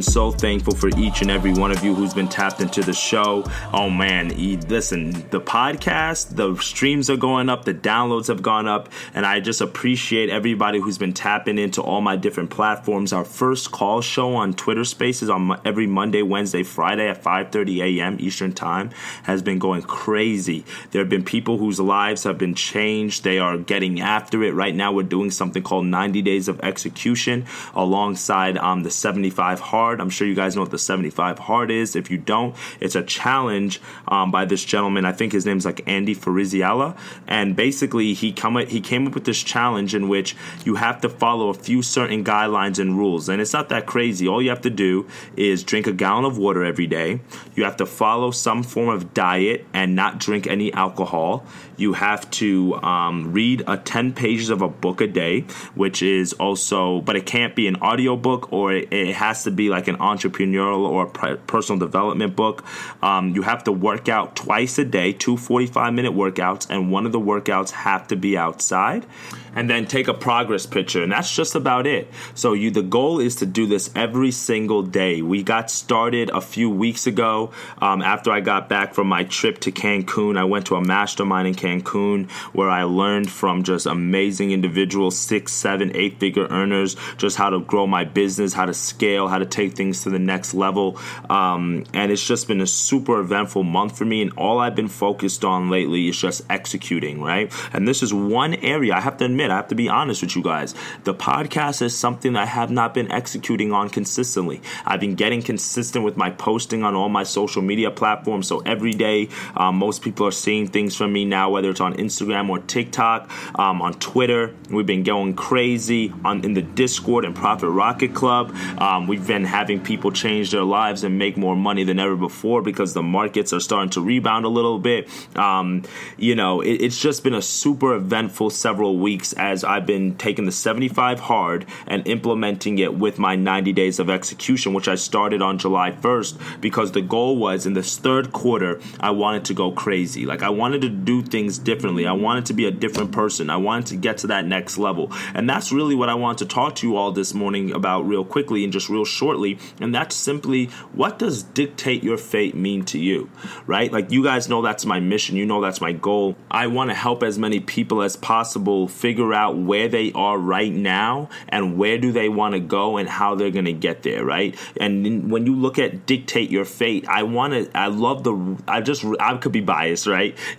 Am 0.00 0.04
so 0.04 0.30
thankful 0.30 0.74
for 0.74 0.88
each 0.96 1.20
and 1.20 1.30
every 1.30 1.52
one 1.52 1.70
of 1.70 1.84
you 1.84 1.94
who's 1.94 2.14
been 2.14 2.26
tapped 2.26 2.62
into 2.62 2.80
the 2.80 2.94
show. 2.94 3.44
Oh 3.70 3.90
man, 3.90 4.28
listen, 4.66 5.10
the 5.28 5.42
podcast, 5.42 6.36
the 6.36 6.56
streams 6.56 7.10
are 7.10 7.18
going 7.18 7.50
up, 7.50 7.66
the 7.66 7.74
downloads 7.74 8.28
have 8.28 8.40
gone 8.40 8.66
up, 8.66 8.88
and 9.12 9.26
I 9.26 9.40
just 9.40 9.60
appreciate 9.60 10.30
everybody 10.30 10.80
who's 10.80 10.96
been 10.96 11.12
tapping 11.12 11.58
into 11.58 11.82
all 11.82 12.00
my 12.00 12.16
different 12.16 12.48
platforms. 12.48 13.12
Our 13.12 13.26
first 13.26 13.72
call 13.72 14.00
show 14.00 14.36
on 14.36 14.54
Twitter 14.54 14.86
Spaces 14.86 15.28
on 15.28 15.60
every 15.66 15.86
Monday, 15.86 16.22
Wednesday, 16.22 16.62
Friday 16.62 17.06
at 17.06 17.22
5:30 17.22 17.98
a.m. 17.98 18.16
Eastern 18.20 18.54
Time 18.54 18.92
has 19.24 19.42
been 19.42 19.58
going 19.58 19.82
crazy. 19.82 20.64
There 20.92 21.02
have 21.02 21.10
been 21.10 21.24
people 21.24 21.58
whose 21.58 21.78
lives 21.78 22.24
have 22.24 22.38
been 22.38 22.54
changed. 22.54 23.22
They 23.22 23.38
are 23.38 23.58
getting 23.58 24.00
after 24.00 24.42
it. 24.44 24.52
Right 24.52 24.74
now, 24.74 24.92
we're 24.92 25.02
doing 25.02 25.30
something 25.30 25.62
called 25.62 25.84
90 25.84 26.22
Days 26.22 26.48
of 26.48 26.58
execution 26.60 27.44
alongside 27.74 28.56
um, 28.56 28.82
the 28.82 28.90
75 28.90 29.60
hard. 29.60 29.89
I'm 29.98 30.10
sure 30.10 30.26
you 30.26 30.34
guys 30.34 30.54
know 30.54 30.60
what 30.60 30.70
the 30.70 30.78
75 30.78 31.38
hard 31.38 31.70
is. 31.70 31.96
If 31.96 32.10
you 32.10 32.18
don't, 32.18 32.54
it's 32.80 32.94
a 32.94 33.02
challenge 33.02 33.80
um, 34.08 34.30
by 34.30 34.44
this 34.44 34.62
gentleman. 34.62 35.06
I 35.06 35.12
think 35.12 35.32
his 35.32 35.46
name's 35.46 35.64
like 35.64 35.80
Andy 35.86 36.14
Frisella, 36.14 36.98
and 37.26 37.56
basically 37.56 38.12
he 38.12 38.32
come 38.32 38.56
he 38.66 38.82
came 38.82 39.06
up 39.06 39.14
with 39.14 39.24
this 39.24 39.42
challenge 39.42 39.94
in 39.94 40.08
which 40.08 40.36
you 40.66 40.74
have 40.74 41.00
to 41.00 41.08
follow 41.08 41.48
a 41.48 41.54
few 41.54 41.80
certain 41.80 42.22
guidelines 42.22 42.78
and 42.78 42.98
rules, 42.98 43.30
and 43.30 43.40
it's 43.40 43.54
not 43.54 43.70
that 43.70 43.86
crazy. 43.86 44.28
All 44.28 44.42
you 44.42 44.50
have 44.50 44.60
to 44.62 44.70
do 44.70 45.08
is 45.36 45.64
drink 45.64 45.86
a 45.86 45.92
gallon 45.92 46.26
of 46.26 46.36
water 46.36 46.62
every 46.64 46.86
day. 46.86 47.20
You 47.54 47.64
have 47.64 47.78
to 47.78 47.86
follow 47.86 48.30
some 48.30 48.62
form 48.62 48.90
of 48.90 49.14
diet 49.14 49.64
and 49.72 49.94
not 49.96 50.18
drink 50.18 50.46
any 50.46 50.72
alcohol. 50.72 51.46
You 51.76 51.94
have 51.94 52.30
to 52.32 52.74
um, 52.82 53.32
read 53.32 53.62
a 53.66 53.78
10 53.78 54.12
pages 54.12 54.50
of 54.50 54.60
a 54.60 54.68
book 54.68 55.00
a 55.00 55.06
day, 55.06 55.42
which 55.74 56.02
is 56.02 56.34
also, 56.34 57.00
but 57.00 57.16
it 57.16 57.24
can't 57.24 57.56
be 57.56 57.66
an 57.68 57.76
audio 57.76 58.16
book 58.16 58.52
or 58.52 58.72
it, 58.72 58.92
it 58.92 59.14
has 59.14 59.44
to 59.44 59.50
be 59.50 59.70
like 59.70 59.79
an 59.88 59.96
entrepreneurial 59.96 60.80
or 60.80 61.06
personal 61.06 61.78
development 61.78 62.36
book. 62.36 62.64
Um, 63.02 63.34
you 63.34 63.42
have 63.42 63.64
to 63.64 63.72
work 63.72 64.08
out 64.08 64.36
twice 64.36 64.78
a 64.78 64.84
day, 64.84 65.12
two 65.12 65.36
45 65.36 65.92
minute 65.92 66.12
workouts, 66.12 66.68
and 66.70 66.90
one 66.90 67.06
of 67.06 67.12
the 67.12 67.20
workouts 67.20 67.70
have 67.70 68.06
to 68.08 68.16
be 68.16 68.36
outside 68.36 69.06
and 69.54 69.68
then 69.68 69.86
take 69.86 70.08
a 70.08 70.14
progress 70.14 70.66
picture 70.66 71.02
and 71.02 71.12
that's 71.12 71.34
just 71.34 71.54
about 71.54 71.86
it. 71.86 72.08
So 72.34 72.52
you 72.52 72.70
the 72.70 72.82
goal 72.82 73.20
is 73.20 73.36
to 73.36 73.46
do 73.46 73.66
this 73.66 73.90
every 73.94 74.30
single 74.30 74.82
day. 74.82 75.22
We 75.22 75.42
got 75.42 75.70
started 75.70 76.30
a 76.30 76.40
few 76.40 76.70
weeks 76.70 77.06
ago 77.06 77.52
um, 77.78 78.02
after 78.02 78.30
i 78.30 78.40
got 78.40 78.68
back 78.68 78.94
from 78.94 79.08
my 79.08 79.24
trip 79.24 79.58
to 79.60 79.72
cancun. 79.72 80.38
I 80.38 80.44
went 80.44 80.66
to 80.66 80.76
a 80.76 80.84
mastermind 80.84 81.48
in 81.48 81.54
cancun 81.54 82.30
where 82.52 82.70
i 82.70 82.84
learned 82.84 83.30
from 83.30 83.62
just 83.62 83.86
amazing 83.86 84.52
individuals 84.52 85.18
six 85.18 85.52
seven 85.52 85.94
eight 85.94 86.20
figure 86.20 86.46
earners 86.48 86.96
just 87.16 87.36
how 87.36 87.50
to 87.50 87.60
grow 87.60 87.86
my 87.86 88.04
business 88.04 88.52
how 88.52 88.66
to 88.66 88.74
scale 88.74 89.28
how 89.28 89.38
to 89.38 89.46
take 89.46 89.74
things 89.74 90.02
to 90.02 90.10
the 90.10 90.18
next 90.18 90.54
level. 90.54 90.98
Um, 91.28 91.84
and 91.94 92.12
it's 92.12 92.26
just 92.26 92.48
been 92.48 92.60
a 92.60 92.66
super 92.66 93.20
eventful 93.20 93.64
month 93.64 93.96
for 93.98 94.04
me 94.04 94.22
and 94.22 94.32
all 94.36 94.58
i've 94.58 94.74
been 94.74 94.88
focused 94.88 95.44
on 95.44 95.70
lately 95.70 96.08
is 96.08 96.20
just 96.20 96.42
executing 96.50 97.20
right? 97.20 97.52
And 97.72 97.86
this 97.86 98.02
is 98.02 98.12
one 98.14 98.54
area 98.54 98.94
i 98.94 99.00
have 99.00 99.16
to 99.18 99.24
admit 99.24 99.39
admit, 99.40 99.50
I 99.50 99.56
have 99.56 99.68
to 99.68 99.74
be 99.74 99.88
honest 99.88 100.22
with 100.22 100.36
you 100.36 100.42
guys. 100.42 100.74
The 101.04 101.14
podcast 101.14 101.80
is 101.82 101.96
something 101.96 102.36
I 102.36 102.44
have 102.44 102.70
not 102.70 102.92
been 102.92 103.10
executing 103.10 103.72
on 103.72 103.88
consistently. 103.88 104.60
I've 104.84 105.00
been 105.00 105.14
getting 105.14 105.42
consistent 105.42 106.04
with 106.04 106.16
my 106.16 106.30
posting 106.30 106.84
on 106.84 106.94
all 106.94 107.08
my 107.08 107.22
social 107.22 107.62
media 107.62 107.90
platforms. 107.90 108.46
So 108.46 108.60
every 108.60 108.92
day, 108.92 109.28
um, 109.56 109.76
most 109.76 110.02
people 110.02 110.26
are 110.26 110.32
seeing 110.32 110.66
things 110.66 110.94
from 110.94 111.12
me 111.12 111.24
now, 111.24 111.50
whether 111.50 111.70
it's 111.70 111.80
on 111.80 111.94
Instagram 111.94 112.50
or 112.50 112.58
TikTok, 112.58 113.30
um, 113.58 113.80
on 113.80 113.94
Twitter. 113.94 114.54
We've 114.68 114.86
been 114.86 115.04
going 115.04 115.34
crazy 115.34 116.12
on 116.24 116.44
in 116.44 116.52
the 116.54 116.62
Discord 116.62 117.24
and 117.24 117.34
Profit 117.34 117.70
Rocket 117.70 118.14
Club. 118.14 118.54
Um, 118.78 119.06
we've 119.06 119.26
been 119.26 119.44
having 119.44 119.80
people 119.82 120.10
change 120.10 120.50
their 120.50 120.64
lives 120.64 121.02
and 121.02 121.18
make 121.18 121.36
more 121.36 121.56
money 121.56 121.84
than 121.84 121.98
ever 121.98 122.16
before 122.16 122.60
because 122.60 122.92
the 122.92 123.02
markets 123.02 123.52
are 123.52 123.60
starting 123.60 123.90
to 123.90 124.00
rebound 124.02 124.44
a 124.44 124.48
little 124.48 124.78
bit. 124.78 125.08
Um, 125.36 125.82
you 126.18 126.34
know, 126.34 126.60
it, 126.60 126.82
it's 126.82 127.00
just 127.00 127.24
been 127.24 127.34
a 127.34 127.42
super 127.42 127.94
eventful 127.94 128.50
several 128.50 128.98
weeks 128.98 129.29
weeks 129.30 129.40
as 129.40 129.64
I've 129.64 129.86
been 129.86 130.16
taking 130.16 130.46
the 130.46 130.52
75 130.52 131.20
hard 131.20 131.66
and 131.86 132.06
implementing 132.06 132.78
it 132.78 132.94
with 132.94 133.18
my 133.18 133.36
90 133.36 133.72
days 133.72 133.98
of 133.98 134.10
execution, 134.10 134.74
which 134.74 134.88
I 134.88 134.96
started 134.96 135.42
on 135.42 135.58
July 135.58 135.92
1st 135.92 136.60
because 136.60 136.92
the 136.92 137.02
goal 137.02 137.36
was 137.36 137.66
in 137.66 137.74
this 137.74 137.98
third 137.98 138.32
quarter, 138.32 138.80
I 139.00 139.10
wanted 139.10 139.44
to 139.46 139.54
go 139.54 139.72
crazy. 139.72 140.26
Like 140.26 140.42
I 140.42 140.50
wanted 140.50 140.82
to 140.82 140.88
do 140.88 141.22
things 141.22 141.58
differently. 141.58 142.06
I 142.06 142.12
wanted 142.12 142.46
to 142.46 142.54
be 142.54 142.66
a 142.66 142.70
different 142.70 143.12
person. 143.12 143.50
I 143.50 143.56
wanted 143.56 143.86
to 143.86 143.96
get 143.96 144.18
to 144.18 144.28
that 144.28 144.46
next 144.46 144.78
level. 144.78 145.12
And 145.34 145.48
that's 145.48 145.72
really 145.72 145.94
what 145.94 146.08
I 146.08 146.14
want 146.14 146.38
to 146.38 146.46
talk 146.46 146.76
to 146.76 146.88
you 146.88 146.96
all 146.96 147.12
this 147.12 147.34
morning 147.34 147.72
about 147.72 148.06
real 148.06 148.24
quickly 148.24 148.64
and 148.64 148.72
just 148.72 148.88
real 148.88 149.04
shortly. 149.04 149.58
And 149.80 149.94
that's 149.94 150.16
simply 150.16 150.66
what 150.92 151.18
does 151.18 151.42
dictate 151.42 152.02
your 152.02 152.18
fate 152.18 152.54
mean 152.54 152.84
to 152.86 152.98
you, 152.98 153.30
right? 153.66 153.92
Like 153.92 154.10
you 154.10 154.22
guys 154.22 154.48
know 154.48 154.62
that's 154.62 154.86
my 154.86 155.00
mission. 155.00 155.36
You 155.36 155.46
know 155.46 155.60
that's 155.60 155.80
my 155.80 155.92
goal. 155.92 156.36
I 156.50 156.66
want 156.66 156.90
to 156.90 156.94
help 156.94 157.22
as 157.22 157.38
many 157.38 157.60
people 157.60 158.02
as 158.02 158.16
possible 158.16 158.88
figure 158.88 159.19
figure 159.20 159.34
out 159.34 159.56
where 159.56 159.88
they 159.88 160.12
are 160.12 160.38
right 160.38 160.72
now 160.72 161.28
and 161.48 161.76
where 161.76 161.98
do 161.98 162.10
they 162.10 162.28
want 162.28 162.54
to 162.54 162.60
go 162.60 162.96
and 162.96 163.08
how 163.08 163.34
they're 163.34 163.50
going 163.50 163.66
to 163.66 163.72
get 163.72 164.02
there, 164.02 164.24
right? 164.24 164.56
And 164.78 165.30
when 165.30 165.44
you 165.46 165.54
look 165.54 165.78
at 165.78 166.06
dictate 166.06 166.50
your 166.50 166.64
fate, 166.64 167.06
I 167.06 167.24
want 167.24 167.52
to 167.52 167.70
I 167.76 167.88
love 167.88 168.24
the 168.24 168.56
I 168.66 168.80
just 168.80 169.04
I 169.20 169.36
could 169.36 169.52
be 169.52 169.60
biased, 169.60 170.06
right? 170.06 170.36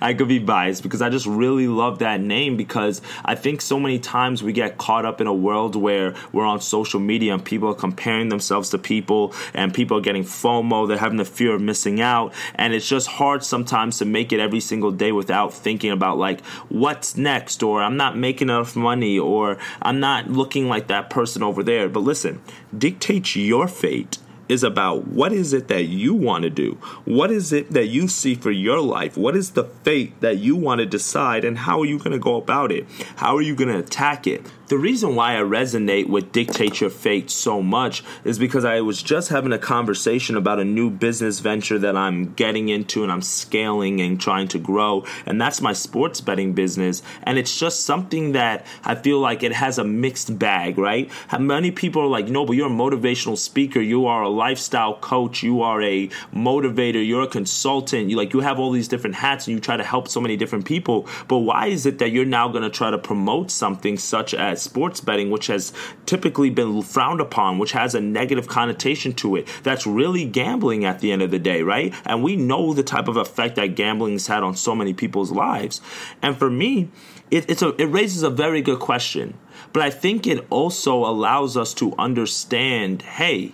I 0.00 0.14
could 0.16 0.28
be 0.28 0.38
biased 0.38 0.82
because 0.84 1.02
I 1.02 1.08
just 1.08 1.26
really 1.26 1.66
love 1.66 1.98
that 2.00 2.20
name 2.20 2.56
because 2.56 3.02
I 3.24 3.34
think 3.34 3.60
so 3.60 3.80
many 3.80 3.98
times 3.98 4.42
we 4.42 4.52
get 4.52 4.78
caught 4.78 5.04
up 5.04 5.20
in 5.20 5.26
a 5.26 5.34
world 5.34 5.74
where 5.74 6.14
we're 6.32 6.46
on 6.46 6.60
social 6.60 7.00
media 7.00 7.34
and 7.34 7.44
people 7.44 7.68
are 7.68 7.74
comparing 7.74 8.28
themselves 8.28 8.70
to 8.70 8.78
people 8.78 9.34
and 9.54 9.74
people 9.74 9.98
are 9.98 10.02
getting 10.02 10.22
FOMO, 10.22 10.86
they're 10.86 10.98
having 10.98 11.18
the 11.18 11.24
fear 11.24 11.54
of 11.54 11.60
missing 11.60 12.00
out, 12.00 12.32
and 12.54 12.74
it's 12.74 12.88
just 12.88 13.08
hard 13.08 13.42
sometimes 13.42 13.98
to 13.98 14.04
make 14.04 14.32
it 14.32 14.38
every 14.38 14.60
single 14.60 14.92
day 14.92 15.10
without 15.10 15.52
thinking 15.52 15.90
about 15.90 16.16
like 16.18 16.44
what's 16.68 17.16
next 17.16 17.62
or 17.62 17.71
or 17.72 17.82
I'm 17.82 17.96
not 17.96 18.16
making 18.16 18.48
enough 18.48 18.76
money 18.76 19.18
or 19.18 19.56
I'm 19.80 19.98
not 19.98 20.28
looking 20.28 20.68
like 20.68 20.88
that 20.88 21.08
person 21.08 21.42
over 21.42 21.62
there. 21.62 21.88
But 21.88 22.00
listen, 22.00 22.40
dictate 22.76 23.34
your 23.34 23.66
fate 23.66 24.18
is 24.52 24.62
about 24.62 25.08
what 25.08 25.32
is 25.32 25.52
it 25.52 25.68
that 25.68 25.84
you 25.84 26.14
want 26.14 26.44
to 26.44 26.50
do? 26.50 26.78
What 27.04 27.30
is 27.30 27.52
it 27.52 27.70
that 27.70 27.86
you 27.86 28.06
see 28.06 28.34
for 28.34 28.50
your 28.50 28.80
life? 28.80 29.16
What 29.16 29.34
is 29.34 29.52
the 29.52 29.64
fate 29.64 30.20
that 30.20 30.38
you 30.38 30.54
want 30.54 30.80
to 30.80 30.86
decide 30.86 31.44
and 31.44 31.58
how 31.58 31.80
are 31.80 31.86
you 31.86 31.98
going 31.98 32.12
to 32.12 32.18
go 32.18 32.36
about 32.36 32.70
it? 32.70 32.86
How 33.16 33.34
are 33.36 33.42
you 33.42 33.56
going 33.56 33.72
to 33.72 33.78
attack 33.78 34.26
it? 34.26 34.46
The 34.72 34.78
reason 34.78 35.16
why 35.16 35.36
I 35.36 35.42
resonate 35.42 36.08
with 36.08 36.32
Dictate 36.32 36.80
Your 36.80 36.88
Fate 36.88 37.30
so 37.30 37.60
much 37.60 38.02
is 38.24 38.38
because 38.38 38.64
I 38.64 38.80
was 38.80 39.02
just 39.02 39.28
having 39.28 39.52
a 39.52 39.58
conversation 39.58 40.34
about 40.34 40.60
a 40.60 40.64
new 40.64 40.88
business 40.88 41.40
venture 41.40 41.78
that 41.80 41.94
I'm 41.94 42.32
getting 42.32 42.70
into 42.70 43.02
and 43.02 43.12
I'm 43.12 43.20
scaling 43.20 44.00
and 44.00 44.18
trying 44.18 44.48
to 44.48 44.58
grow, 44.58 45.04
and 45.26 45.38
that's 45.38 45.60
my 45.60 45.74
sports 45.74 46.22
betting 46.22 46.54
business. 46.54 47.02
And 47.24 47.36
it's 47.36 47.58
just 47.58 47.84
something 47.84 48.32
that 48.32 48.64
I 48.82 48.94
feel 48.94 49.18
like 49.18 49.42
it 49.42 49.52
has 49.52 49.76
a 49.76 49.84
mixed 49.84 50.38
bag, 50.38 50.78
right? 50.78 51.10
Many 51.38 51.70
people 51.70 52.00
are 52.00 52.06
like, 52.06 52.28
no, 52.28 52.46
but 52.46 52.54
you're 52.54 52.68
a 52.68 52.70
motivational 52.70 53.36
speaker, 53.36 53.80
you 53.80 54.06
are 54.06 54.22
a 54.22 54.30
lifestyle 54.42 54.96
coach, 54.96 55.42
you 55.44 55.62
are 55.62 55.80
a 55.82 56.08
motivator, 56.34 57.06
you're 57.06 57.22
a 57.22 57.28
consultant, 57.28 58.10
you 58.10 58.16
like 58.16 58.32
you 58.32 58.40
have 58.40 58.58
all 58.58 58.72
these 58.72 58.88
different 58.88 59.14
hats 59.14 59.46
and 59.46 59.54
you 59.54 59.60
try 59.60 59.76
to 59.76 59.84
help 59.84 60.08
so 60.08 60.20
many 60.20 60.36
different 60.36 60.64
people. 60.64 61.06
But 61.28 61.38
why 61.38 61.66
is 61.66 61.86
it 61.86 61.98
that 62.00 62.10
you're 62.10 62.24
now 62.24 62.48
going 62.48 62.64
to 62.64 62.70
try 62.70 62.90
to 62.90 62.98
promote 62.98 63.52
something 63.52 63.96
such 63.96 64.34
as 64.34 64.60
sports 64.60 65.00
betting, 65.00 65.30
which 65.30 65.46
has 65.46 65.72
typically 66.06 66.50
been 66.50 66.82
frowned 66.82 67.20
upon, 67.20 67.58
which 67.60 67.70
has 67.72 67.94
a 67.94 68.00
negative 68.00 68.48
connotation 68.48 69.12
to 69.12 69.36
it. 69.36 69.46
That's 69.62 69.86
really 69.86 70.24
gambling 70.24 70.84
at 70.84 70.98
the 70.98 71.12
end 71.12 71.22
of 71.22 71.30
the 71.30 71.38
day, 71.38 71.62
right? 71.62 71.94
And 72.04 72.24
we 72.24 72.34
know 72.34 72.74
the 72.74 72.82
type 72.82 73.06
of 73.06 73.16
effect 73.16 73.54
that 73.56 73.76
gambling 73.76 74.14
has 74.14 74.26
had 74.26 74.42
on 74.42 74.56
so 74.56 74.74
many 74.74 74.92
people's 74.92 75.30
lives. 75.30 75.80
And 76.20 76.36
for 76.36 76.50
me, 76.50 76.90
it, 77.30 77.48
it's 77.48 77.62
a, 77.62 77.80
it 77.80 77.86
raises 77.86 78.22
a 78.22 78.30
very 78.30 78.60
good 78.60 78.80
question. 78.80 79.38
But 79.72 79.82
I 79.82 79.90
think 79.90 80.26
it 80.26 80.44
also 80.50 80.96
allows 80.96 81.56
us 81.56 81.72
to 81.74 81.94
understand 81.98 83.02
hey, 83.02 83.52